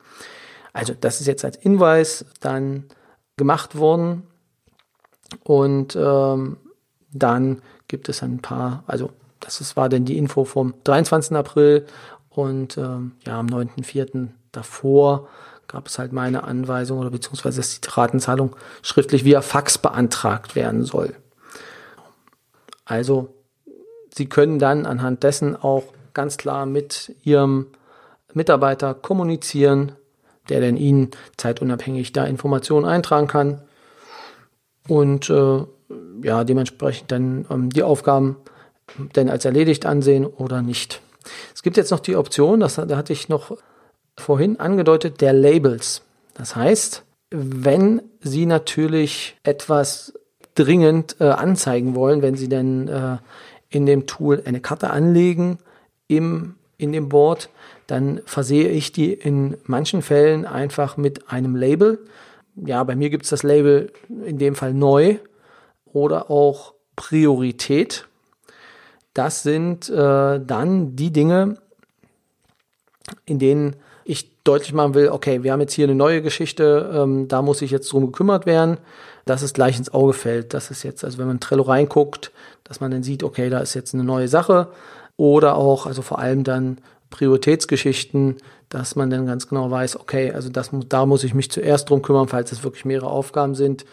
Also 0.73 0.95
das 0.99 1.21
ist 1.21 1.27
jetzt 1.27 1.45
als 1.45 1.59
Hinweis 1.59 2.25
dann 2.41 2.85
gemacht 3.37 3.77
worden 3.77 4.25
und 5.45 5.97
ähm, 5.97 6.59
dann 7.13 7.63
gibt 7.89 8.09
es 8.09 8.23
ein 8.23 8.41
paar, 8.41 8.85
also 8.87 9.11
das 9.45 9.77
war 9.77 9.89
denn 9.89 10.05
die 10.05 10.19
Info 10.19 10.45
vom 10.45 10.75
23. 10.85 11.37
April 11.37 11.87
und 12.31 12.79
ähm, 12.79 13.13
ja, 13.27 13.39
am 13.39 13.47
9.4. 13.47 14.29
davor 14.53 15.29
gab 15.69 15.87
es 15.87 15.99
halt 15.99 16.13
meine 16.13 16.45
Anweisung 16.45 16.99
oder 16.99 17.11
beziehungsweise 17.11 17.59
dass 17.59 17.81
die 17.81 17.89
Ratenzahlung 17.89 18.57
schriftlich 18.83 19.25
via 19.25 19.41
Fax 19.43 19.79
beantragt 19.79 20.55
werden 20.55 20.85
soll. 20.85 21.15
Also 22.85 23.35
Sie 24.15 24.29
können 24.29 24.59
dann 24.59 24.85
anhand 24.85 25.23
dessen 25.23 25.57
auch 25.57 25.85
ganz 26.13 26.37
klar 26.37 26.67
mit 26.67 27.15
Ihrem 27.23 27.69
Mitarbeiter 28.35 28.93
kommunizieren, 28.95 29.93
der 30.49 30.61
denn 30.61 30.77
Ihnen 30.77 31.11
zeitunabhängig 31.39 32.13
da 32.13 32.25
Informationen 32.25 32.85
eintragen 32.85 33.29
kann 33.29 33.63
und 34.89 35.31
äh, 35.31 35.65
ja, 36.23 36.45
dementsprechend 36.45 37.13
dann 37.13 37.47
ähm, 37.51 37.71
die 37.71 37.83
Aufgaben 37.83 38.37
denn 39.17 39.31
als 39.31 39.45
erledigt 39.45 39.87
ansehen 39.87 40.27
oder 40.27 40.63
nicht. 40.63 41.01
Es 41.55 41.63
gibt 41.63 41.77
jetzt 41.77 41.91
noch 41.91 42.01
die 42.01 42.17
Option, 42.17 42.61
das, 42.61 42.77
da 42.77 42.97
hatte 42.97 43.13
ich 43.13 43.29
noch 43.29 43.57
vorhin 44.17 44.61
angedeutet, 44.61 45.21
der 45.21 45.33
Labels. 45.33 46.03
Das 46.35 46.57
heißt, 46.57 47.05
wenn 47.31 48.03
Sie 48.21 48.47
natürlich 48.47 49.37
etwas 49.43 50.15
dringend 50.55 51.17
äh, 51.21 51.25
anzeigen 51.25 51.95
wollen, 51.95 52.23
wenn 52.23 52.37
Sie 52.37 52.49
denn 52.49 52.89
äh, 52.89 53.19
in 53.71 53.87
dem 53.87 54.07
Tool 54.07 54.43
eine 54.45 54.61
Karte 54.61 54.91
anlegen 54.91 55.59
im, 56.09 56.57
in 56.77 56.93
dem 56.93 57.09
Board, 57.09 57.49
dann 57.87 58.21
versehe 58.27 58.69
ich 58.69 58.93
die 58.93 59.13
in 59.13 59.57
manchen 59.65 60.03
Fällen 60.03 60.47
einfach 60.47 60.97
mit 60.97 61.31
einem 61.31 61.57
Label. 61.57 61.99
Ja, 62.55 62.85
bei 62.85 62.97
mir 62.97 63.11
gibt 63.11 63.25
es 63.25 63.31
das 63.31 63.43
Label 63.43 63.93
in 64.09 64.39
dem 64.39 64.55
Fall 64.55 64.75
neu 64.75 65.17
oder 65.87 66.31
auch 66.31 66.75
Priorität. 66.97 68.07
Das 69.15 69.43
sind 69.43 69.89
äh, 69.89 70.41
dann 70.41 70.97
die 70.97 71.13
Dinge, 71.13 71.59
in 73.27 73.39
denen 73.39 73.77
ich 74.05 74.43
deutlich 74.43 74.73
machen 74.73 74.95
will, 74.95 75.09
okay, 75.09 75.43
wir 75.43 75.53
haben 75.53 75.61
jetzt 75.61 75.75
hier 75.75 75.87
eine 75.87 75.95
neue 75.95 76.23
Geschichte, 76.23 76.91
ähm, 76.95 77.29
da 77.29 77.43
muss 77.43 77.63
ich 77.63 77.71
jetzt 77.71 77.93
drum 77.93 78.07
gekümmert 78.07 78.47
werden, 78.47 78.79
dass 79.25 79.43
es 79.43 79.53
gleich 79.53 79.79
ins 79.79 79.93
Auge 79.93 80.13
fällt. 80.13 80.55
Das 80.55 80.71
ist 80.71 80.83
jetzt, 80.83 81.05
also 81.05 81.19
wenn 81.19 81.29
man 81.29 81.41
Trello 81.41 81.63
reinguckt, 81.63 82.33
dass 82.65 82.81
man 82.81 82.91
dann 82.91 83.03
sieht, 83.03 83.23
okay, 83.23 83.51
da 83.51 83.61
ist 83.61 83.75
jetzt 83.75 83.95
eine 83.95 84.05
neue 84.05 84.29
Sache. 84.29 84.69
Oder 85.17 85.57
auch, 85.57 85.87
also 85.87 86.03
vor 86.03 86.19
allem 86.19 86.43
dann 86.43 86.79
Prioritätsgeschichten, 87.11 88.39
dass 88.69 88.97
man 88.97 89.11
dann 89.11 89.27
ganz 89.27 89.47
genau 89.49 89.71
weiß, 89.71 90.01
okay, 90.01 90.33
also 90.33 90.49
das, 90.49 90.71
da 90.89 91.07
muss 91.07 91.25
ich 91.25 91.35
mich 91.35 91.51
zuerst 91.51 91.91
drum 91.91 92.03
kümmern, 92.03 92.29
falls 92.29 92.51
es 92.51 92.65
wirklich 92.65 92.85
mehrere 92.85 93.11
Aufgaben 93.11 93.55
sind. 93.55 93.85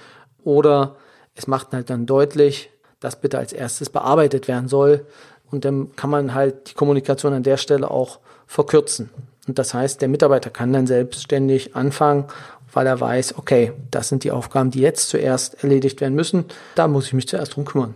Oder 0.44 0.96
es 1.36 1.46
macht 1.46 1.74
halt 1.74 1.90
dann 1.90 2.06
deutlich, 2.06 2.72
dass 3.00 3.20
bitte 3.20 3.38
als 3.38 3.54
erstes 3.54 3.90
bearbeitet 3.90 4.48
werden 4.48 4.68
soll. 4.68 5.06
Und 5.52 5.66
dann 5.66 5.96
kann 5.96 6.10
man 6.10 6.34
halt 6.34 6.72
die 6.72 6.74
Kommunikation 6.74 7.34
an 7.34 7.44
der 7.44 7.58
Stelle 7.58 7.90
auch 7.90 8.20
verkürzen. 8.46 9.10
Und 9.48 9.58
das 9.58 9.74
heißt, 9.74 10.02
der 10.02 10.10
Mitarbeiter 10.10 10.50
kann 10.50 10.74
dann 10.74 10.86
selbstständig 10.86 11.76
anfangen, 11.76 12.26
weil 12.72 12.86
er 12.86 13.00
weiß, 13.00 13.38
okay, 13.38 13.74
das 13.90 14.10
sind 14.10 14.24
die 14.24 14.32
Aufgaben, 14.32 14.70
die 14.72 14.82
jetzt 14.82 15.10
zuerst 15.10 15.64
erledigt 15.64 16.02
werden 16.02 16.14
müssen. 16.14 16.46
Da 16.76 16.88
muss 16.88 17.08
ich 17.08 17.14
mich 17.14 17.28
zuerst 17.28 17.56
drum 17.56 17.66
kümmern. 17.66 17.96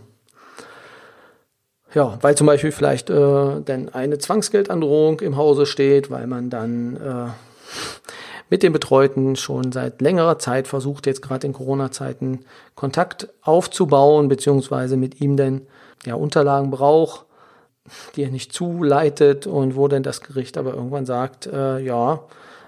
Ja, 1.94 2.18
weil 2.22 2.36
zum 2.36 2.48
Beispiel 2.48 2.72
vielleicht 2.72 3.12
äh, 3.12 3.14
dann 3.14 3.90
eine 3.94 4.18
Zwangsgeldandrohung 4.18 5.20
im 5.20 5.38
Hause 5.38 5.68
steht, 5.68 6.10
weil 6.10 6.26
man 6.26 6.50
dann 6.50 6.96
äh, 6.96 7.30
mit 8.54 8.62
dem 8.62 8.72
Betreuten 8.72 9.36
schon 9.36 9.72
seit 9.72 10.00
längerer 10.00 10.38
Zeit 10.38 10.68
versucht, 10.68 11.08
jetzt 11.08 11.24
gerade 11.24 11.48
in 11.48 11.54
Corona-Zeiten 11.54 12.42
Kontakt 12.76 13.30
aufzubauen, 13.42 14.28
beziehungsweise 14.28 14.96
mit 14.96 15.20
ihm 15.20 15.38
dann 15.38 15.62
ja 16.06 16.14
Unterlagen 16.14 16.70
braucht, 16.70 17.26
die 18.16 18.22
er 18.22 18.30
nicht 18.30 18.54
zuleitet 18.54 19.48
und 19.48 19.76
wo 19.76 19.88
dann 19.88 20.04
das 20.04 20.22
Gericht 20.22 20.56
aber 20.60 20.76
irgendwann 20.76 21.08
sagt, 21.08 21.48
äh, 21.48 21.80
ja, 21.80 22.26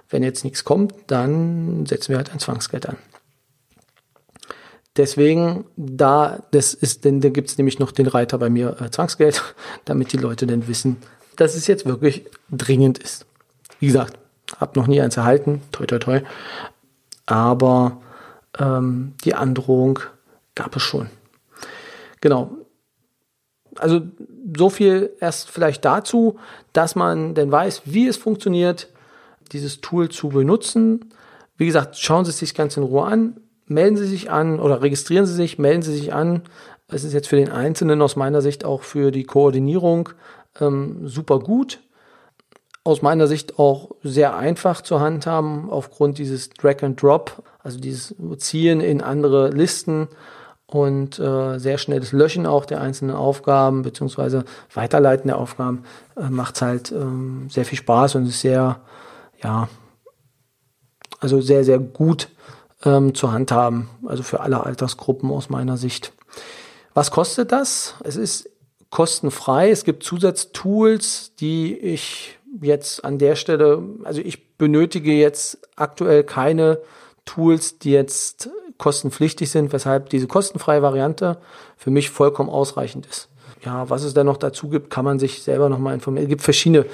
wenn 0.10 0.24
jetzt 0.24 0.44
nichts 0.44 0.64
kommt, 0.64 0.96
dann 1.06 1.86
setzen 1.86 2.10
wir 2.10 2.18
halt 2.18 2.34
ein 2.34 2.40
Zwangsgeld 2.40 2.90
an. 2.90 2.98
Deswegen, 4.98 5.66
da, 5.78 6.42
das 6.50 6.74
ist, 6.74 7.06
denn 7.06 7.22
da 7.22 7.30
gibt 7.30 7.52
es 7.52 7.60
nämlich 7.60 7.78
noch 7.78 7.92
den 7.92 8.08
Reiter 8.08 8.40
bei 8.40 8.50
mir 8.50 8.82
äh, 8.82 8.90
Zwangsgeld, 8.90 9.44
damit 9.86 10.14
die 10.14 10.18
Leute 10.18 10.48
dann 10.48 10.68
wissen, 10.68 10.98
dass 11.36 11.54
es 11.54 11.68
jetzt 11.68 11.86
wirklich 11.86 12.26
dringend 12.50 12.98
ist. 12.98 13.28
Wie 13.80 13.86
gesagt, 13.86 14.18
hab 14.60 14.76
noch 14.76 14.88
nie 14.88 15.02
eins 15.02 15.18
erhalten, 15.18 15.62
toi 15.72 15.86
toi 15.86 16.00
toi. 16.00 16.22
Aber 17.26 18.02
ähm, 18.60 19.14
die 19.24 19.34
Androhung 19.34 20.00
gab 20.54 20.76
es 20.76 20.84
schon. 20.84 21.10
Genau. 22.22 22.52
Also 23.78 24.02
so 24.58 24.70
viel 24.70 25.12
erst 25.20 25.50
vielleicht 25.50 25.84
dazu, 25.84 26.38
dass 26.72 26.96
man 26.96 27.36
denn 27.36 27.52
weiß, 27.52 27.82
wie 27.86 28.08
es 28.08 28.16
funktioniert, 28.18 28.90
dieses 29.52 29.82
Tool 29.82 30.10
zu 30.10 30.30
benutzen. 30.30 31.12
Wie 31.58 31.66
gesagt, 31.66 31.98
schauen 31.98 32.26
Sie 32.26 32.32
es 32.32 32.38
sich 32.38 32.56
ganz 32.56 32.78
in 32.78 32.84
Ruhe 32.84 33.06
an, 33.06 33.38
melden 33.66 33.98
Sie 33.98 34.06
sich 34.06 34.32
an 34.32 34.60
oder 34.60 34.82
registrieren 34.82 35.26
Sie 35.26 35.34
sich, 35.34 35.60
melden 35.60 35.82
Sie 35.82 35.96
sich 35.96 36.14
an. 36.14 36.44
Es 36.88 37.04
ist 37.04 37.14
jetzt 37.14 37.28
für 37.28 37.36
den 37.36 37.52
Einzelnen 37.52 38.02
aus 38.02 38.16
meiner 38.16 38.42
Sicht 38.42 38.64
auch 38.64 38.84
für 38.84 39.12
die 39.12 39.24
Koordinierung 39.24 40.10
ähm, 40.60 41.08
super 41.08 41.40
gut 41.40 41.80
aus 42.86 43.02
meiner 43.02 43.28
Sicht 43.28 43.58
auch 43.58 43.90
sehr 44.04 44.38
einfach 44.38 44.82
zu 44.82 45.00
handhaben 45.00 45.70
aufgrund 45.70 46.20
dieses 46.20 46.52
Drag 46.52 46.84
and 46.84 47.02
Drop, 47.02 47.44
also 47.64 47.80
dieses 47.80 48.16
Ziehen 48.38 48.80
in 48.80 49.02
andere 49.02 49.50
Listen 49.50 50.08
und 50.68 51.18
äh, 51.20 51.58
sehr 51.58 51.80
schnelles 51.80 52.12
Löschen 52.12 52.46
auch 52.46 52.66
der 52.66 52.82
einzelnen 52.82 53.16
Aufgaben 53.16 53.82
beziehungsweise 53.82 54.46
Weiterleiten 54.74 55.28
der 55.28 55.40
Aufgaben 55.40 55.84
äh, 56.16 56.30
macht 56.30 56.62
halt 56.62 56.92
ähm, 56.92 57.48
sehr 57.50 57.66
viel 57.66 57.80
Spaß 57.80 58.16
und 58.16 58.28
ist 58.28 58.42
sehr, 58.42 58.80
ja, 59.44 59.68
also 61.20 61.42
sehr, 61.42 61.64
sehr 61.64 61.80
gut 61.80 62.30
ähm, 62.84 63.16
zu 63.16 63.32
handhaben, 63.32 63.90
also 64.06 64.22
für 64.22 64.42
alle 64.42 64.64
Altersgruppen 64.64 65.32
aus 65.32 65.50
meiner 65.50 65.78
Sicht. 65.78 66.14
Was 66.94 67.10
kostet 67.10 67.52
das? 67.52 67.96
Es 68.04 68.16
ist 68.16 68.48
kostenfrei. 68.92 69.72
Es 69.72 69.86
gibt 69.86 70.04
Zusatztools, 70.04 71.34
die 71.36 71.76
ich 71.78 72.38
jetzt 72.62 73.04
an 73.04 73.18
der 73.18 73.36
Stelle, 73.36 73.84
also 74.04 74.22
ich 74.22 74.58
benötige 74.58 75.14
jetzt 75.14 75.60
aktuell 75.76 76.24
keine 76.24 76.80
Tools, 77.26 77.80
die 77.80 77.92
jetzt 77.92 78.50
kostenpflichtig 78.78 79.50
sind, 79.50 79.74
weshalb 79.74 80.10
diese 80.10 80.28
kostenfreie 80.28 80.82
Variante 80.82 81.38
für 81.78 81.92
mich 81.92 82.10
vollkommen 82.10 82.50
ausreichend 82.50 83.06
ist. 83.06 83.30
Ja, 83.64 83.90
was 83.90 84.04
es 84.04 84.14
da 84.14 84.24
noch 84.24 84.38
dazu 84.38 84.70
gibt, 84.70 84.90
kann 84.90 85.06
man 85.06 85.18
sich 85.18 85.42
selber 85.42 85.70
nochmal 85.70 85.96
informieren. 85.96 86.26
Es 86.26 86.30
gibt 86.30 86.42
verschiedene 86.42 86.86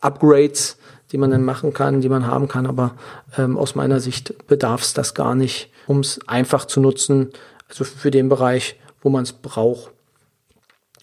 Upgrades, 0.00 0.78
die 1.10 1.18
man 1.18 1.30
dann 1.30 1.44
machen 1.44 1.72
kann, 1.72 2.00
die 2.00 2.08
man 2.08 2.26
haben 2.26 2.48
kann, 2.48 2.66
aber 2.66 2.94
ähm, 3.36 3.56
aus 3.56 3.74
meiner 3.74 3.98
Sicht 3.98 4.46
bedarf 4.46 4.82
es 4.82 4.92
das 4.92 5.14
gar 5.14 5.34
nicht, 5.34 5.70
um 5.86 6.00
es 6.00 6.20
einfach 6.28 6.66
zu 6.66 6.80
nutzen, 6.80 7.30
also 7.68 7.84
für 7.84 8.10
den 8.10 8.28
Bereich, 8.28 8.78
wo 9.00 9.08
man 9.08 9.24
es 9.24 9.32
braucht 9.32 9.90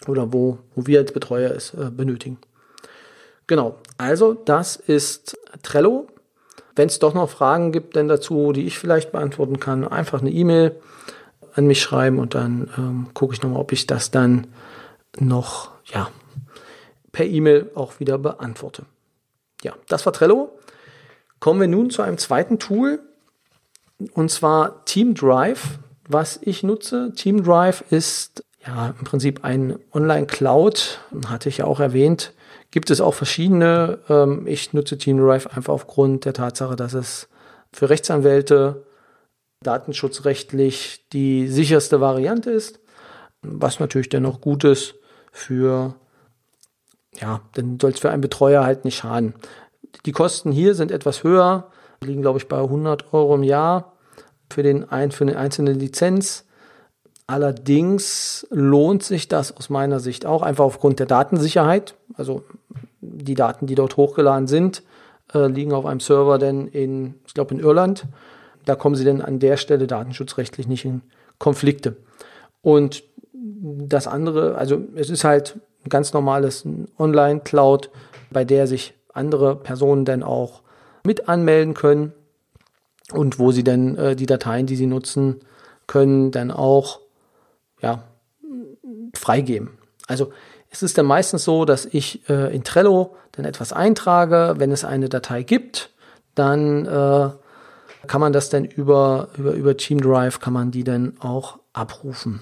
oder 0.06 0.32
wo, 0.32 0.58
wo 0.74 0.86
wir 0.86 1.00
als 1.00 1.12
Betreuer 1.12 1.50
es 1.50 1.74
äh, 1.74 1.90
benötigen. 1.90 2.38
Genau, 3.46 3.76
also 3.98 4.34
das 4.34 4.76
ist 4.76 5.38
Trello. 5.62 6.08
Wenn 6.74 6.88
es 6.88 6.98
doch 6.98 7.14
noch 7.14 7.30
Fragen 7.30 7.72
gibt 7.72 7.96
denn 7.96 8.08
dazu, 8.08 8.52
die 8.52 8.66
ich 8.66 8.78
vielleicht 8.78 9.12
beantworten 9.12 9.60
kann, 9.60 9.86
einfach 9.86 10.20
eine 10.20 10.30
E-Mail 10.30 10.76
an 11.54 11.66
mich 11.66 11.80
schreiben 11.80 12.18
und 12.18 12.34
dann 12.34 12.70
ähm, 12.76 13.08
gucke 13.14 13.34
ich 13.34 13.42
nochmal, 13.42 13.60
ob 13.60 13.72
ich 13.72 13.86
das 13.86 14.10
dann 14.10 14.46
noch 15.18 15.70
ja, 15.86 16.10
per 17.12 17.24
E-Mail 17.24 17.70
auch 17.74 17.98
wieder 17.98 18.18
beantworte. 18.18 18.84
Ja, 19.62 19.72
das 19.88 20.04
war 20.04 20.12
Trello. 20.12 20.58
Kommen 21.40 21.60
wir 21.60 21.68
nun 21.68 21.90
zu 21.90 22.02
einem 22.02 22.18
zweiten 22.18 22.58
Tool. 22.58 23.00
Und 24.12 24.30
zwar 24.30 24.84
Team 24.84 25.14
Drive, 25.14 25.78
was 26.06 26.38
ich 26.42 26.62
nutze. 26.62 27.12
Team 27.16 27.42
Drive 27.42 27.84
ist 27.90 28.44
ja 28.66 28.94
im 28.98 29.04
Prinzip 29.04 29.44
ein 29.44 29.78
Online-Cloud, 29.94 31.00
hatte 31.28 31.48
ich 31.48 31.58
ja 31.58 31.64
auch 31.64 31.80
erwähnt. 31.80 32.34
Gibt 32.70 32.90
es 32.90 33.00
auch 33.00 33.14
verschiedene. 33.14 33.98
Ähm, 34.08 34.46
ich 34.46 34.72
nutze 34.72 34.98
Team 34.98 35.18
Drive 35.18 35.46
einfach 35.46 35.72
aufgrund 35.72 36.24
der 36.24 36.34
Tatsache, 36.34 36.76
dass 36.76 36.94
es 36.94 37.28
für 37.72 37.88
Rechtsanwälte 37.88 38.84
datenschutzrechtlich 39.62 41.06
die 41.12 41.48
sicherste 41.48 42.00
Variante 42.00 42.50
ist, 42.50 42.80
was 43.42 43.80
natürlich 43.80 44.08
dennoch 44.08 44.40
gut 44.40 44.64
ist 44.64 44.94
für, 45.32 45.94
ja, 47.20 47.40
dann 47.54 47.78
soll 47.80 47.90
es 47.90 48.00
für 48.00 48.10
einen 48.10 48.22
Betreuer 48.22 48.64
halt 48.64 48.84
nicht 48.84 48.96
schaden. 48.96 49.34
Die 50.04 50.12
Kosten 50.12 50.52
hier 50.52 50.74
sind 50.74 50.90
etwas 50.90 51.24
höher, 51.24 51.70
liegen 52.00 52.22
glaube 52.22 52.38
ich 52.38 52.48
bei 52.48 52.58
100 52.58 53.12
Euro 53.12 53.34
im 53.34 53.42
Jahr 53.42 53.96
für, 54.50 54.62
den, 54.62 54.88
ein, 54.88 55.10
für 55.10 55.24
eine 55.24 55.36
einzelne 55.36 55.72
Lizenz. 55.72 56.45
Allerdings 57.26 58.46
lohnt 58.50 59.02
sich 59.02 59.26
das 59.26 59.56
aus 59.56 59.68
meiner 59.68 59.98
Sicht 59.98 60.26
auch 60.26 60.42
einfach 60.42 60.64
aufgrund 60.64 61.00
der 61.00 61.06
Datensicherheit. 61.06 61.94
Also 62.14 62.44
die 63.00 63.34
Daten, 63.34 63.66
die 63.66 63.74
dort 63.74 63.96
hochgeladen 63.96 64.46
sind, 64.46 64.82
äh, 65.34 65.46
liegen 65.48 65.72
auf 65.72 65.86
einem 65.86 66.00
Server 66.00 66.38
denn 66.38 66.68
in, 66.68 67.14
ich 67.26 67.34
glaube 67.34 67.54
in 67.54 67.60
Irland. 67.60 68.04
Da 68.64 68.76
kommen 68.76 68.94
sie 68.94 69.04
denn 69.04 69.22
an 69.22 69.38
der 69.38 69.56
Stelle 69.56 69.86
datenschutzrechtlich 69.86 70.68
nicht 70.68 70.84
in 70.84 71.02
Konflikte. 71.38 71.96
Und 72.62 73.02
das 73.32 74.06
andere, 74.06 74.56
also 74.56 74.82
es 74.94 75.10
ist 75.10 75.24
halt 75.24 75.58
ein 75.84 75.88
ganz 75.88 76.12
normales 76.12 76.64
Online-Cloud, 76.98 77.90
bei 78.30 78.44
der 78.44 78.66
sich 78.66 78.94
andere 79.12 79.56
Personen 79.56 80.04
dann 80.04 80.22
auch 80.22 80.62
mit 81.04 81.28
anmelden 81.28 81.74
können 81.74 82.12
und 83.12 83.38
wo 83.38 83.52
sie 83.52 83.64
dann 83.64 83.96
äh, 83.96 84.16
die 84.16 84.26
Dateien, 84.26 84.66
die 84.66 84.76
sie 84.76 84.86
nutzen 84.86 85.40
können, 85.86 86.32
dann 86.32 86.50
auch 86.50 87.00
ja, 87.80 88.04
freigeben. 89.14 89.78
Also 90.06 90.32
es 90.70 90.82
ist 90.82 90.98
dann 90.98 91.06
meistens 91.06 91.44
so, 91.44 91.64
dass 91.64 91.86
ich 91.86 92.28
äh, 92.28 92.54
in 92.54 92.64
Trello 92.64 93.16
dann 93.32 93.44
etwas 93.44 93.72
eintrage. 93.72 94.54
Wenn 94.58 94.70
es 94.70 94.84
eine 94.84 95.08
Datei 95.08 95.42
gibt, 95.42 95.90
dann 96.34 96.86
äh, 96.86 97.30
kann 98.06 98.20
man 98.20 98.32
das 98.32 98.50
dann 98.50 98.64
über, 98.64 99.28
über, 99.36 99.52
über 99.52 99.76
Team 99.76 100.00
Drive, 100.00 100.40
kann 100.40 100.52
man 100.52 100.70
die 100.70 100.84
dann 100.84 101.14
auch 101.20 101.58
abrufen. 101.72 102.40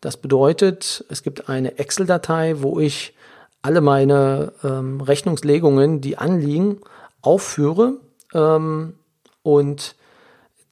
Das 0.00 0.16
bedeutet, 0.16 1.04
es 1.08 1.22
gibt 1.22 1.48
eine 1.48 1.78
Excel-Datei, 1.78 2.62
wo 2.62 2.78
ich 2.78 3.14
alle 3.62 3.80
meine 3.80 4.52
ähm, 4.64 5.00
Rechnungslegungen, 5.00 6.00
die 6.00 6.18
anliegen, 6.18 6.80
aufführe. 7.20 7.94
Ähm, 8.32 8.94
und 9.42 9.96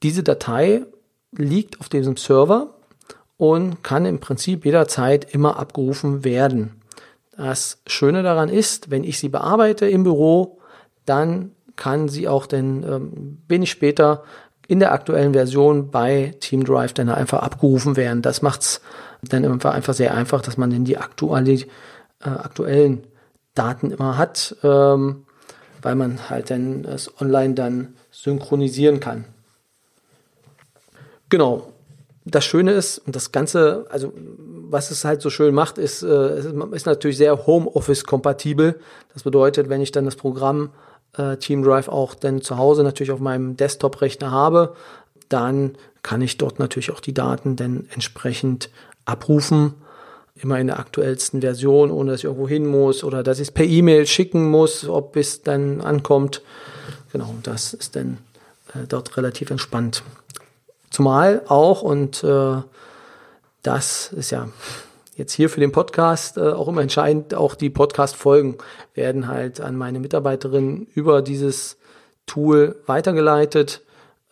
diese 0.01 0.23
Datei 0.23 0.85
liegt 1.31 1.79
auf 1.79 1.89
diesem 1.89 2.17
Server 2.17 2.73
und 3.37 3.83
kann 3.83 4.05
im 4.05 4.19
Prinzip 4.19 4.65
jederzeit 4.65 5.33
immer 5.33 5.57
abgerufen 5.57 6.23
werden. 6.23 6.81
Das 7.37 7.81
Schöne 7.87 8.23
daran 8.23 8.49
ist, 8.49 8.91
wenn 8.91 9.03
ich 9.03 9.19
sie 9.19 9.29
bearbeite 9.29 9.87
im 9.87 10.03
Büro, 10.03 10.59
dann 11.05 11.51
kann 11.79 12.09
sie 12.09 12.27
auch 12.27 12.45
dann 12.45 12.83
ähm, 12.83 13.37
wenig 13.47 13.71
später 13.71 14.23
in 14.67 14.79
der 14.79 14.91
aktuellen 14.91 15.33
Version 15.33 15.89
bei 15.89 16.35
Team 16.41 16.63
Drive 16.63 16.93
dann 16.93 17.09
einfach 17.09 17.41
abgerufen 17.41 17.95
werden. 17.95 18.21
Das 18.21 18.43
macht 18.43 18.61
es 18.61 18.81
dann 19.23 19.45
einfach, 19.45 19.73
einfach 19.73 19.93
sehr 19.93 20.13
einfach, 20.13 20.41
dass 20.41 20.57
man 20.57 20.69
dann 20.69 20.83
die 20.83 20.97
aktuelle, 20.97 21.53
äh, 21.53 21.65
aktuellen 22.21 23.07
Daten 23.55 23.91
immer 23.91 24.17
hat, 24.17 24.55
ähm, 24.61 25.25
weil 25.81 25.95
man 25.95 26.29
halt 26.29 26.51
dann 26.51 26.85
es 26.85 27.09
online 27.19 27.55
dann 27.55 27.95
synchronisieren 28.11 28.99
kann. 28.99 29.25
Genau, 31.29 31.71
das 32.25 32.43
Schöne 32.43 32.73
ist, 32.73 32.99
und 32.99 33.15
das 33.15 33.31
Ganze, 33.31 33.85
also 33.89 34.13
was 34.71 34.91
es 34.91 35.05
halt 35.05 35.21
so 35.21 35.29
schön 35.29 35.55
macht, 35.55 35.77
ist, 35.77 36.03
äh, 36.03 36.39
ist 36.71 36.85
natürlich 36.85 37.17
sehr 37.17 37.47
Homeoffice-kompatibel. 37.47 38.79
Das 39.13 39.23
bedeutet, 39.23 39.69
wenn 39.69 39.81
ich 39.81 39.91
dann 39.91 40.05
das 40.05 40.15
Programm 40.15 40.71
äh, 41.17 41.37
Team 41.37 41.63
Drive 41.63 41.87
auch 41.87 42.15
dann 42.15 42.41
zu 42.41 42.57
Hause 42.57 42.83
natürlich 42.83 43.11
auf 43.11 43.19
meinem 43.19 43.57
Desktop-Rechner 43.57 44.31
habe, 44.31 44.75
dann 45.29 45.75
kann 46.03 46.21
ich 46.21 46.37
dort 46.37 46.59
natürlich 46.59 46.91
auch 46.91 46.99
die 46.99 47.13
Daten 47.13 47.55
dann 47.55 47.87
entsprechend 47.93 48.69
abrufen. 49.05 49.73
Immer 50.35 50.59
in 50.59 50.67
der 50.67 50.79
aktuellsten 50.79 51.41
Version, 51.41 51.91
ohne 51.91 52.11
dass 52.11 52.21
ich 52.21 52.25
irgendwo 52.25 52.47
hin 52.47 52.65
muss 52.65 53.03
oder 53.03 53.23
dass 53.23 53.39
ich 53.39 53.49
es 53.49 53.51
per 53.51 53.65
E-Mail 53.65 54.07
schicken 54.07 54.49
muss, 54.49 54.87
ob 54.87 55.17
es 55.17 55.43
dann 55.43 55.81
ankommt. 55.81 56.41
Genau, 57.11 57.35
das 57.43 57.73
ist 57.73 57.95
dann 57.95 58.19
äh, 58.73 58.87
dort 58.87 59.17
relativ 59.17 59.51
entspannt. 59.51 60.03
Zumal 60.89 61.41
auch, 61.47 61.81
und 61.81 62.23
äh, 62.23 62.61
das 63.63 64.13
ist 64.13 64.31
ja 64.31 64.47
jetzt 65.19 65.33
hier 65.33 65.49
für 65.49 65.59
den 65.59 65.71
Podcast 65.71 66.37
äh, 66.37 66.41
auch 66.41 66.67
immer 66.67 66.81
entscheidend, 66.81 67.35
auch 67.35 67.53
die 67.53 67.69
Podcast-Folgen 67.69 68.57
werden 68.95 69.27
halt 69.27 69.61
an 69.61 69.75
meine 69.75 69.99
Mitarbeiterin 69.99 70.87
über 70.95 71.21
dieses 71.21 71.77
Tool 72.25 72.81
weitergeleitet. 72.87 73.81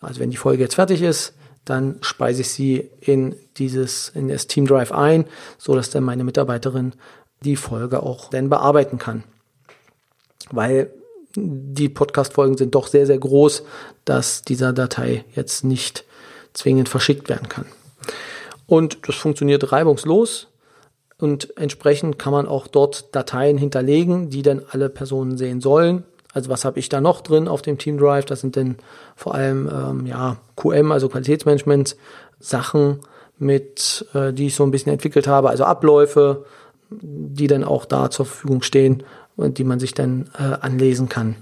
Also 0.00 0.18
wenn 0.18 0.30
die 0.30 0.36
Folge 0.36 0.62
jetzt 0.62 0.74
fertig 0.74 1.02
ist, 1.02 1.34
dann 1.64 1.98
speise 2.00 2.40
ich 2.40 2.50
sie 2.50 2.90
in 3.00 3.36
dieses, 3.58 4.08
in 4.08 4.28
das 4.28 4.46
Team 4.46 4.66
Drive 4.66 4.90
ein, 4.90 5.26
so 5.58 5.74
dass 5.74 5.90
dann 5.90 6.04
meine 6.04 6.24
Mitarbeiterin 6.24 6.94
die 7.44 7.56
Folge 7.56 8.02
auch 8.02 8.30
dann 8.30 8.48
bearbeiten 8.48 8.98
kann. 8.98 9.24
Weil 10.50 10.90
die 11.34 11.90
Podcast-Folgen 11.90 12.56
sind 12.56 12.74
doch 12.74 12.86
sehr, 12.86 13.04
sehr 13.06 13.18
groß, 13.18 13.62
dass 14.06 14.40
dieser 14.42 14.72
Datei 14.72 15.24
jetzt 15.34 15.64
nicht 15.64 16.04
zwingend 16.54 16.88
verschickt 16.88 17.28
werden 17.28 17.50
kann. 17.50 17.66
Und 18.66 19.06
das 19.06 19.16
funktioniert 19.16 19.70
reibungslos 19.70 20.48
und 21.20 21.56
entsprechend 21.58 22.18
kann 22.18 22.32
man 22.32 22.46
auch 22.46 22.66
dort 22.66 23.14
Dateien 23.14 23.58
hinterlegen, 23.58 24.30
die 24.30 24.42
dann 24.42 24.62
alle 24.70 24.88
Personen 24.88 25.36
sehen 25.36 25.60
sollen. 25.60 26.04
Also 26.32 26.50
was 26.50 26.64
habe 26.64 26.78
ich 26.78 26.88
da 26.88 27.00
noch 27.00 27.20
drin 27.20 27.48
auf 27.48 27.62
dem 27.62 27.78
Team 27.78 27.98
Drive? 27.98 28.26
Das 28.26 28.40
sind 28.40 28.56
dann 28.56 28.76
vor 29.16 29.34
allem 29.34 29.68
ähm, 29.68 30.06
ja, 30.06 30.36
QM, 30.56 30.92
also 30.92 31.08
Qualitätsmanagement, 31.08 31.96
Sachen, 32.38 33.00
mit, 33.38 34.06
äh, 34.14 34.32
die 34.32 34.46
ich 34.46 34.54
so 34.54 34.64
ein 34.64 34.70
bisschen 34.70 34.92
entwickelt 34.92 35.26
habe, 35.26 35.50
also 35.50 35.64
Abläufe, 35.64 36.44
die 36.90 37.46
dann 37.46 37.64
auch 37.64 37.84
da 37.84 38.10
zur 38.10 38.26
Verfügung 38.26 38.62
stehen 38.62 39.04
und 39.36 39.58
die 39.58 39.64
man 39.64 39.78
sich 39.78 39.94
dann 39.94 40.30
äh, 40.38 40.56
anlesen 40.60 41.08
kann. 41.08 41.36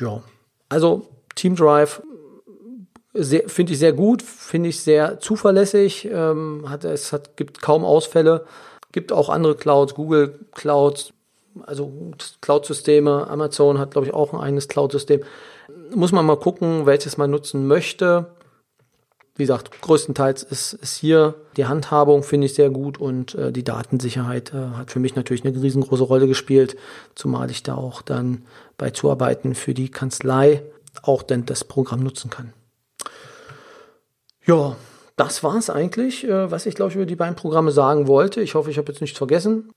Ja, 0.00 0.22
also 0.68 1.08
Team 1.34 1.56
Drive 1.56 2.02
finde 3.14 3.72
ich 3.72 3.78
sehr 3.78 3.92
gut, 3.92 4.22
finde 4.22 4.68
ich 4.68 4.80
sehr 4.80 5.20
zuverlässig. 5.20 6.08
Ähm, 6.10 6.64
hat, 6.68 6.84
es 6.84 7.12
hat, 7.12 7.36
gibt 7.36 7.60
kaum 7.60 7.84
Ausfälle. 7.84 8.44
Gibt 8.92 9.12
auch 9.12 9.28
andere 9.28 9.54
Clouds, 9.54 9.94
Google 9.94 10.38
Clouds, 10.52 11.12
also 11.66 12.12
Cloud-Systeme. 12.40 13.28
Amazon 13.28 13.78
hat, 13.78 13.92
glaube 13.92 14.06
ich, 14.06 14.14
auch 14.14 14.32
ein 14.32 14.40
eigenes 14.40 14.68
Cloud-System. 14.68 15.22
muss 15.94 16.12
man 16.12 16.26
mal 16.26 16.38
gucken, 16.38 16.86
welches 16.86 17.16
man 17.16 17.30
nutzen 17.30 17.66
möchte. 17.66 18.26
Wie 19.38 19.44
gesagt, 19.44 19.80
größtenteils 19.82 20.42
ist, 20.42 20.72
ist 20.72 20.96
hier 20.96 21.34
die 21.56 21.66
Handhabung, 21.66 22.24
finde 22.24 22.46
ich 22.46 22.54
sehr 22.54 22.70
gut 22.70 22.98
und 22.98 23.36
äh, 23.36 23.52
die 23.52 23.62
Datensicherheit 23.62 24.52
äh, 24.52 24.76
hat 24.76 24.90
für 24.90 24.98
mich 24.98 25.14
natürlich 25.14 25.44
eine 25.44 25.62
riesengroße 25.62 26.02
Rolle 26.02 26.26
gespielt, 26.26 26.76
zumal 27.14 27.48
ich 27.48 27.62
da 27.62 27.76
auch 27.76 28.02
dann 28.02 28.42
bei 28.78 28.90
Zuarbeiten 28.90 29.54
für 29.54 29.74
die 29.74 29.92
Kanzlei 29.92 30.64
auch 31.02 31.22
dann 31.22 31.46
das 31.46 31.62
Programm 31.62 32.00
nutzen 32.00 32.30
kann. 32.30 32.52
Ja, 34.48 34.76
das 35.16 35.44
war 35.44 35.56
es 35.56 35.68
eigentlich, 35.68 36.26
äh, 36.26 36.50
was 36.50 36.64
ich 36.64 36.74
glaube 36.74 36.90
ich 36.90 36.96
über 36.96 37.04
die 37.04 37.16
beiden 37.16 37.36
Programme 37.36 37.70
sagen 37.70 38.08
wollte. 38.08 38.40
Ich 38.40 38.54
hoffe, 38.54 38.70
ich 38.70 38.78
habe 38.78 38.90
jetzt 38.90 39.02
nichts 39.02 39.18
vergessen. 39.18 39.70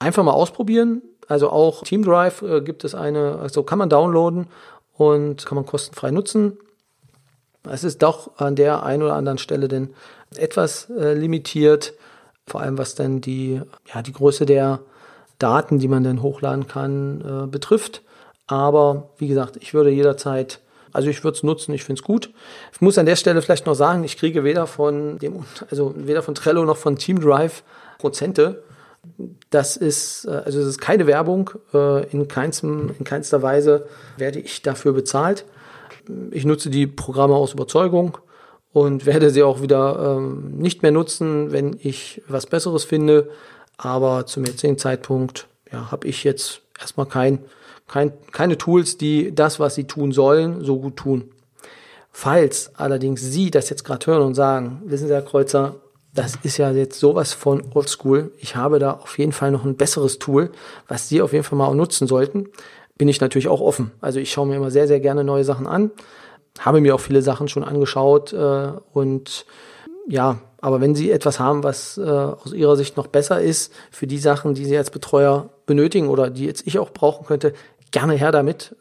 Einfach 0.00 0.24
mal 0.24 0.32
ausprobieren. 0.32 1.00
Also 1.28 1.48
auch 1.50 1.84
Team 1.84 2.02
Drive 2.02 2.42
äh, 2.42 2.60
gibt 2.60 2.82
es 2.82 2.96
eine, 2.96 3.38
also 3.38 3.62
kann 3.62 3.78
man 3.78 3.88
downloaden 3.88 4.48
und 4.94 5.46
kann 5.46 5.54
man 5.54 5.64
kostenfrei 5.64 6.10
nutzen. 6.10 6.58
Es 7.70 7.84
ist 7.84 8.02
doch 8.02 8.36
an 8.38 8.56
der 8.56 8.82
einen 8.82 9.04
oder 9.04 9.14
anderen 9.14 9.38
Stelle 9.38 9.68
denn 9.68 9.94
etwas 10.36 10.90
äh, 10.90 11.14
limitiert, 11.14 11.94
vor 12.48 12.60
allem 12.60 12.78
was 12.78 12.96
dann 12.96 13.20
die, 13.20 13.60
ja, 13.94 14.02
die 14.02 14.12
Größe 14.12 14.44
der 14.44 14.80
Daten, 15.38 15.78
die 15.78 15.88
man 15.88 16.02
dann 16.02 16.22
hochladen 16.22 16.66
kann, 16.66 17.50
betrifft. 17.50 18.02
Aber 18.46 19.10
wie 19.18 19.28
gesagt, 19.28 19.58
ich 19.58 19.74
würde 19.74 19.90
jederzeit, 19.90 20.60
also 20.96 21.08
ich 21.08 21.22
würde 21.22 21.36
es 21.36 21.42
nutzen, 21.42 21.72
ich 21.74 21.84
finde 21.84 22.00
es 22.00 22.04
gut. 22.04 22.30
Ich 22.72 22.80
muss 22.80 22.98
an 22.98 23.06
der 23.06 23.16
Stelle 23.16 23.40
vielleicht 23.42 23.66
noch 23.66 23.74
sagen, 23.74 24.02
ich 24.04 24.16
kriege 24.16 24.44
weder 24.44 24.66
von 24.66 25.18
dem, 25.18 25.44
also 25.70 25.94
weder 25.96 26.22
von 26.22 26.34
Trello 26.34 26.64
noch 26.64 26.76
von 26.76 26.96
TeamDrive 26.96 27.62
Prozente. 27.98 28.62
Das 29.50 29.76
ist, 29.76 30.24
äh, 30.24 30.42
also 30.44 30.60
es 30.60 30.66
ist 30.66 30.80
keine 30.80 31.06
Werbung, 31.06 31.50
äh, 31.72 32.10
in, 32.10 32.26
keinstem, 32.26 32.94
in 32.98 33.04
keinster 33.04 33.42
Weise 33.42 33.86
werde 34.16 34.40
ich 34.40 34.62
dafür 34.62 34.92
bezahlt 34.92 35.44
ich 36.30 36.44
nutze 36.44 36.70
die 36.70 36.86
Programme 36.86 37.34
aus 37.34 37.52
Überzeugung 37.52 38.18
und 38.72 39.06
werde 39.06 39.30
sie 39.30 39.42
auch 39.42 39.62
wieder 39.62 40.16
ähm, 40.18 40.56
nicht 40.56 40.82
mehr 40.82 40.92
nutzen, 40.92 41.52
wenn 41.52 41.78
ich 41.80 42.22
was 42.28 42.46
Besseres 42.46 42.84
finde. 42.84 43.30
Aber 43.76 44.26
zum 44.26 44.44
jetzigen 44.44 44.78
Zeitpunkt 44.78 45.48
ja, 45.70 45.90
habe 45.90 46.06
ich 46.06 46.24
jetzt 46.24 46.62
erstmal 46.80 47.06
kein, 47.06 47.40
kein, 47.86 48.12
keine 48.32 48.58
Tools, 48.58 48.98
die 48.98 49.34
das, 49.34 49.60
was 49.60 49.74
sie 49.74 49.84
tun 49.84 50.12
sollen, 50.12 50.64
so 50.64 50.78
gut 50.78 50.96
tun. 50.96 51.30
Falls 52.10 52.72
allerdings 52.74 53.20
Sie 53.20 53.50
das 53.50 53.68
jetzt 53.68 53.84
gerade 53.84 54.06
hören 54.06 54.22
und 54.22 54.34
sagen, 54.34 54.82
wissen 54.86 55.06
Sie, 55.06 55.12
Herr 55.12 55.22
Kreuzer, 55.22 55.76
das 56.14 56.36
ist 56.42 56.56
ja 56.56 56.70
jetzt 56.70 56.98
sowas 56.98 57.34
von 57.34 57.62
oldschool. 57.74 58.32
Ich 58.38 58.56
habe 58.56 58.78
da 58.78 58.92
auf 58.92 59.18
jeden 59.18 59.32
Fall 59.32 59.50
noch 59.50 59.66
ein 59.66 59.76
besseres 59.76 60.18
Tool, 60.18 60.50
was 60.88 61.10
Sie 61.10 61.20
auf 61.20 61.34
jeden 61.34 61.44
Fall 61.44 61.58
mal 61.58 61.66
auch 61.66 61.74
nutzen 61.74 62.06
sollten 62.06 62.48
bin 62.98 63.08
ich 63.08 63.20
natürlich 63.20 63.48
auch 63.48 63.60
offen. 63.60 63.92
Also 64.00 64.20
ich 64.20 64.32
schaue 64.32 64.46
mir 64.46 64.56
immer 64.56 64.70
sehr, 64.70 64.88
sehr 64.88 65.00
gerne 65.00 65.24
neue 65.24 65.44
Sachen 65.44 65.66
an, 65.66 65.90
habe 66.58 66.80
mir 66.80 66.94
auch 66.94 67.00
viele 67.00 67.22
Sachen 67.22 67.48
schon 67.48 67.64
angeschaut 67.64 68.32
äh, 68.32 68.68
und 68.92 69.46
ja, 70.08 70.38
aber 70.60 70.80
wenn 70.80 70.94
Sie 70.94 71.10
etwas 71.10 71.38
haben, 71.38 71.62
was 71.62 71.98
äh, 71.98 72.02
aus 72.02 72.52
Ihrer 72.52 72.76
Sicht 72.76 72.96
noch 72.96 73.08
besser 73.08 73.40
ist 73.40 73.72
für 73.90 74.06
die 74.06 74.18
Sachen, 74.18 74.54
die 74.54 74.64
Sie 74.64 74.76
als 74.76 74.90
Betreuer 74.90 75.50
benötigen 75.66 76.08
oder 76.08 76.30
die 76.30 76.46
jetzt 76.46 76.66
ich 76.66 76.78
auch 76.78 76.90
brauchen 76.90 77.26
könnte, 77.26 77.52
gerne 77.98 78.14
her 78.14 78.32
damit. 78.32 78.76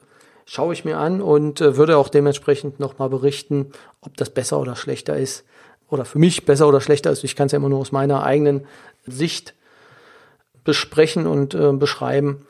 Schaue 0.45 0.73
ich 0.73 0.85
mir 0.85 0.97
an 0.97 1.21
und 1.21 1.61
äh, 1.61 1.77
würde 1.77 1.97
auch 1.97 2.09
dementsprechend 2.09 2.79
nochmal 2.79 3.09
berichten, 3.09 3.71
ob 4.01 4.15
das 4.17 4.29
besser 4.29 4.59
oder 4.59 4.75
schlechter 4.75 5.17
ist. 5.17 5.45
Oder 5.89 6.05
für 6.05 6.19
mich 6.19 6.45
besser 6.45 6.67
oder 6.67 6.81
schlechter 6.81 7.11
ist. 7.11 7.23
Ich 7.23 7.35
kann 7.35 7.47
es 7.47 7.51
ja 7.51 7.57
immer 7.57 7.69
nur 7.69 7.79
aus 7.79 7.91
meiner 7.91 8.23
eigenen 8.23 8.65
Sicht 9.05 9.53
besprechen 10.63 11.27
und 11.27 11.53
äh, 11.53 11.71
beschreiben 11.71 12.45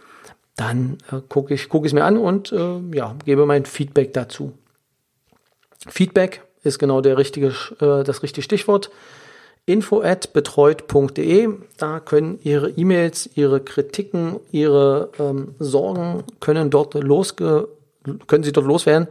dann 0.55 0.97
äh, 1.11 1.19
gucke 1.27 1.53
ich 1.53 1.67
es 1.71 1.93
mir 1.93 2.03
an 2.03 2.17
und 2.17 2.51
äh, 2.51 2.79
ja, 2.93 3.15
gebe 3.25 3.45
mein 3.45 3.65
Feedback 3.65 4.13
dazu. 4.13 4.53
Feedback 5.87 6.43
ist 6.63 6.79
genau 6.79 7.01
der 7.01 7.17
richtige, 7.17 7.47
äh, 7.79 8.03
das 8.03 8.23
richtige 8.23 8.43
Stichwort. 8.43 8.89
Info 9.65 10.01
at 10.01 10.33
betreut.de. 10.33 11.49
Da 11.77 11.99
können 11.99 12.39
Ihre 12.43 12.69
E-Mails, 12.69 13.29
Ihre 13.35 13.59
Kritiken, 13.59 14.39
Ihre 14.51 15.09
ähm, 15.19 15.55
Sorgen 15.59 16.23
können 16.39 16.69
dort 16.69 16.93
losge 16.93 17.67
können 18.27 18.43
Sie 18.43 18.51
dort 18.51 18.67
loswerden. 18.67 19.07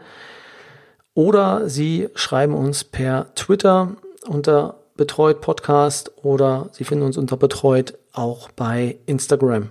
Oder 1.15 1.69
Sie 1.69 2.09
schreiben 2.15 2.55
uns 2.55 2.85
per 2.85 3.35
Twitter 3.35 3.97
unter 4.29 4.77
Betreut 4.97 5.41
Podcast 5.41 6.13
oder 6.23 6.69
Sie 6.73 6.85
finden 6.85 7.05
uns 7.05 7.17
unter 7.17 7.37
Betreut 7.37 7.99
auch 8.13 8.49
bei 8.53 8.97
Instagram. 9.07 9.71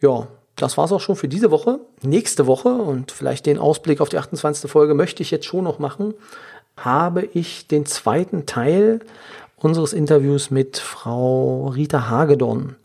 Ja, 0.00 0.28
das 0.56 0.76
war's 0.78 0.92
auch 0.92 1.00
schon 1.00 1.16
für 1.16 1.28
diese 1.28 1.50
Woche. 1.50 1.80
Nächste 2.02 2.46
Woche 2.46 2.70
und 2.70 3.12
vielleicht 3.12 3.46
den 3.46 3.58
Ausblick 3.58 4.00
auf 4.00 4.08
die 4.08 4.18
28. 4.18 4.70
Folge 4.70 4.94
möchte 4.94 5.22
ich 5.22 5.30
jetzt 5.30 5.46
schon 5.46 5.64
noch 5.64 5.78
machen, 5.78 6.14
habe 6.76 7.28
ich 7.34 7.66
den 7.66 7.84
zweiten 7.86 8.46
Teil 8.46 9.00
unseres 9.60 9.92
Interviews 9.92 10.50
mit 10.50 10.78
Frau 10.78 11.68
Rita 11.68 12.08
Hagedorn. 12.08 12.76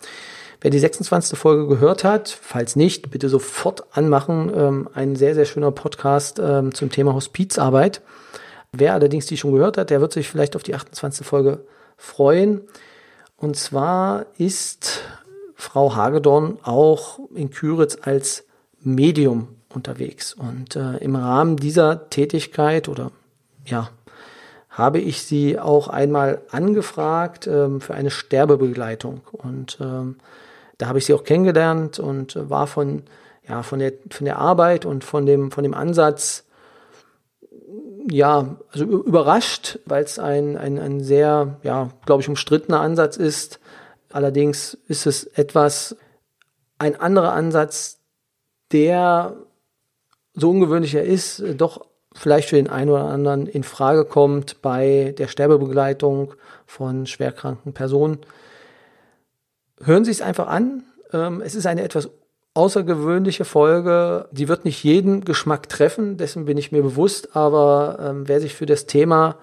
Wer 0.61 0.71
die 0.71 0.79
26. 0.79 1.37
Folge 1.37 1.67
gehört 1.67 2.03
hat, 2.03 2.29
falls 2.29 2.75
nicht, 2.75 3.11
bitte 3.11 3.29
sofort 3.29 3.85
anmachen. 3.95 4.51
Ähm, 4.55 4.89
ein 4.93 5.15
sehr, 5.15 5.35
sehr 5.35 5.45
schöner 5.45 5.71
Podcast 5.71 6.39
ähm, 6.39 6.73
zum 6.73 6.89
Thema 6.89 7.13
Hospizarbeit. 7.13 8.01
Wer 8.71 8.93
allerdings 8.93 9.25
die 9.25 9.37
schon 9.37 9.53
gehört 9.53 9.77
hat, 9.77 9.89
der 9.89 10.01
wird 10.01 10.13
sich 10.13 10.27
vielleicht 10.27 10.55
auf 10.55 10.63
die 10.63 10.75
28. 10.75 11.25
Folge 11.25 11.65
freuen. 11.97 12.61
Und 13.37 13.55
zwar 13.55 14.25
ist 14.37 15.01
Frau 15.55 15.95
Hagedorn 15.95 16.57
auch 16.63 17.19
in 17.33 17.51
Küritz 17.51 17.97
als 18.01 18.45
Medium 18.81 19.49
unterwegs. 19.69 20.33
Und 20.33 20.75
äh, 20.75 20.97
im 20.97 21.15
Rahmen 21.15 21.57
dieser 21.57 22.09
Tätigkeit 22.09 22.89
oder 22.89 23.11
ja, 23.65 23.89
habe 24.75 24.99
ich 24.99 25.23
sie 25.23 25.59
auch 25.59 25.87
einmal 25.87 26.41
angefragt 26.51 27.47
ähm, 27.47 27.81
für 27.81 27.93
eine 27.93 28.11
Sterbebegleitung. 28.11 29.21
Und 29.31 29.77
ähm, 29.81 30.17
da 30.77 30.87
habe 30.87 30.99
ich 30.99 31.05
sie 31.05 31.13
auch 31.13 31.23
kennengelernt 31.23 31.99
und 31.99 32.37
war 32.49 32.67
von, 32.67 33.03
ja, 33.47 33.63
von, 33.63 33.79
der, 33.79 33.93
von 34.09 34.25
der 34.25 34.37
Arbeit 34.37 34.85
und 34.85 35.03
von 35.03 35.25
dem, 35.25 35.51
von 35.51 35.63
dem 35.63 35.73
Ansatz 35.73 36.43
ja, 38.07 38.57
also 38.71 38.85
überrascht, 38.85 39.79
weil 39.85 40.03
es 40.03 40.19
ein, 40.19 40.57
ein, 40.57 40.77
ein 40.77 40.99
sehr, 41.03 41.57
ja, 41.63 41.89
glaube 42.05 42.21
ich, 42.21 42.29
umstrittener 42.29 42.79
Ansatz 42.79 43.17
ist, 43.17 43.59
Allerdings 44.15 44.77
ist 44.87 45.07
es 45.07 45.25
etwas, 45.25 45.97
ein 46.77 46.97
anderer 46.97 47.33
Ansatz, 47.33 47.99
der 48.71 49.35
so 50.33 50.49
ungewöhnlich 50.51 50.95
er 50.95 51.03
ist, 51.03 51.43
doch 51.57 51.85
vielleicht 52.15 52.49
für 52.49 52.55
den 52.55 52.69
einen 52.69 52.89
oder 52.89 53.05
anderen 53.05 53.45
in 53.45 53.63
Frage 53.63 54.05
kommt 54.05 54.61
bei 54.61 55.13
der 55.17 55.27
Sterbebegleitung 55.27 56.33
von 56.65 57.05
schwerkranken 57.05 57.73
Personen. 57.73 58.19
Hören 59.83 60.05
Sie 60.05 60.11
es 60.11 60.21
einfach 60.21 60.47
an. 60.47 60.83
Ähm, 61.13 61.41
es 61.41 61.53
ist 61.53 61.67
eine 61.67 61.83
etwas 61.83 62.09
außergewöhnliche 62.53 63.45
Folge. 63.45 64.29
Die 64.31 64.47
wird 64.47 64.65
nicht 64.65 64.83
jeden 64.83 65.25
Geschmack 65.25 65.67
treffen, 65.67 66.17
dessen 66.17 66.45
bin 66.45 66.57
ich 66.57 66.71
mir 66.71 66.81
bewusst, 66.81 67.35
aber 67.35 67.97
ähm, 68.01 68.27
wer 68.27 68.39
sich 68.39 68.55
für 68.55 68.65
das 68.65 68.85
Thema 68.85 69.35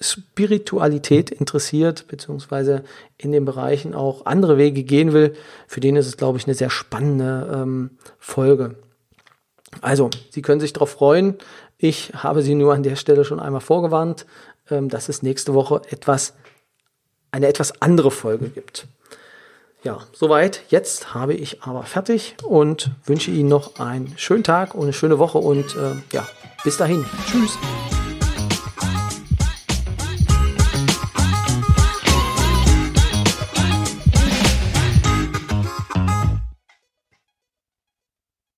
Spiritualität 0.00 1.30
interessiert, 1.30 2.06
beziehungsweise 2.08 2.82
in 3.16 3.32
den 3.32 3.44
Bereichen 3.44 3.94
auch 3.94 4.26
andere 4.26 4.58
Wege 4.58 4.82
gehen 4.82 5.12
will, 5.12 5.34
für 5.68 5.80
den 5.80 5.96
ist 5.96 6.06
es, 6.06 6.16
glaube 6.16 6.38
ich, 6.38 6.46
eine 6.46 6.54
sehr 6.54 6.68
spannende 6.68 7.48
ähm, 7.54 7.90
Folge. 8.18 8.74
Also, 9.80 10.10
Sie 10.30 10.42
können 10.42 10.60
sich 10.60 10.72
darauf 10.72 10.90
freuen. 10.90 11.36
Ich 11.78 12.12
habe 12.14 12.42
Sie 12.42 12.54
nur 12.54 12.74
an 12.74 12.82
der 12.82 12.96
Stelle 12.96 13.24
schon 13.24 13.40
einmal 13.40 13.60
vorgewarnt, 13.60 14.26
ähm, 14.70 14.88
dass 14.88 15.08
es 15.08 15.22
nächste 15.22 15.54
Woche 15.54 15.82
etwas, 15.90 16.34
eine 17.30 17.48
etwas 17.48 17.82
andere 17.82 18.10
Folge 18.10 18.48
gibt. 18.48 18.86
Ja, 19.82 20.00
soweit. 20.12 20.62
Jetzt 20.68 21.14
habe 21.14 21.34
ich 21.34 21.62
aber 21.62 21.84
fertig 21.84 22.34
und 22.42 22.90
wünsche 23.04 23.30
Ihnen 23.30 23.48
noch 23.48 23.78
einen 23.78 24.14
schönen 24.16 24.42
Tag 24.42 24.74
und 24.74 24.82
eine 24.82 24.92
schöne 24.92 25.18
Woche 25.18 25.38
und 25.38 25.76
äh, 25.76 25.94
ja, 26.12 26.26
bis 26.64 26.76
dahin. 26.76 27.04
Tschüss. 27.30 27.56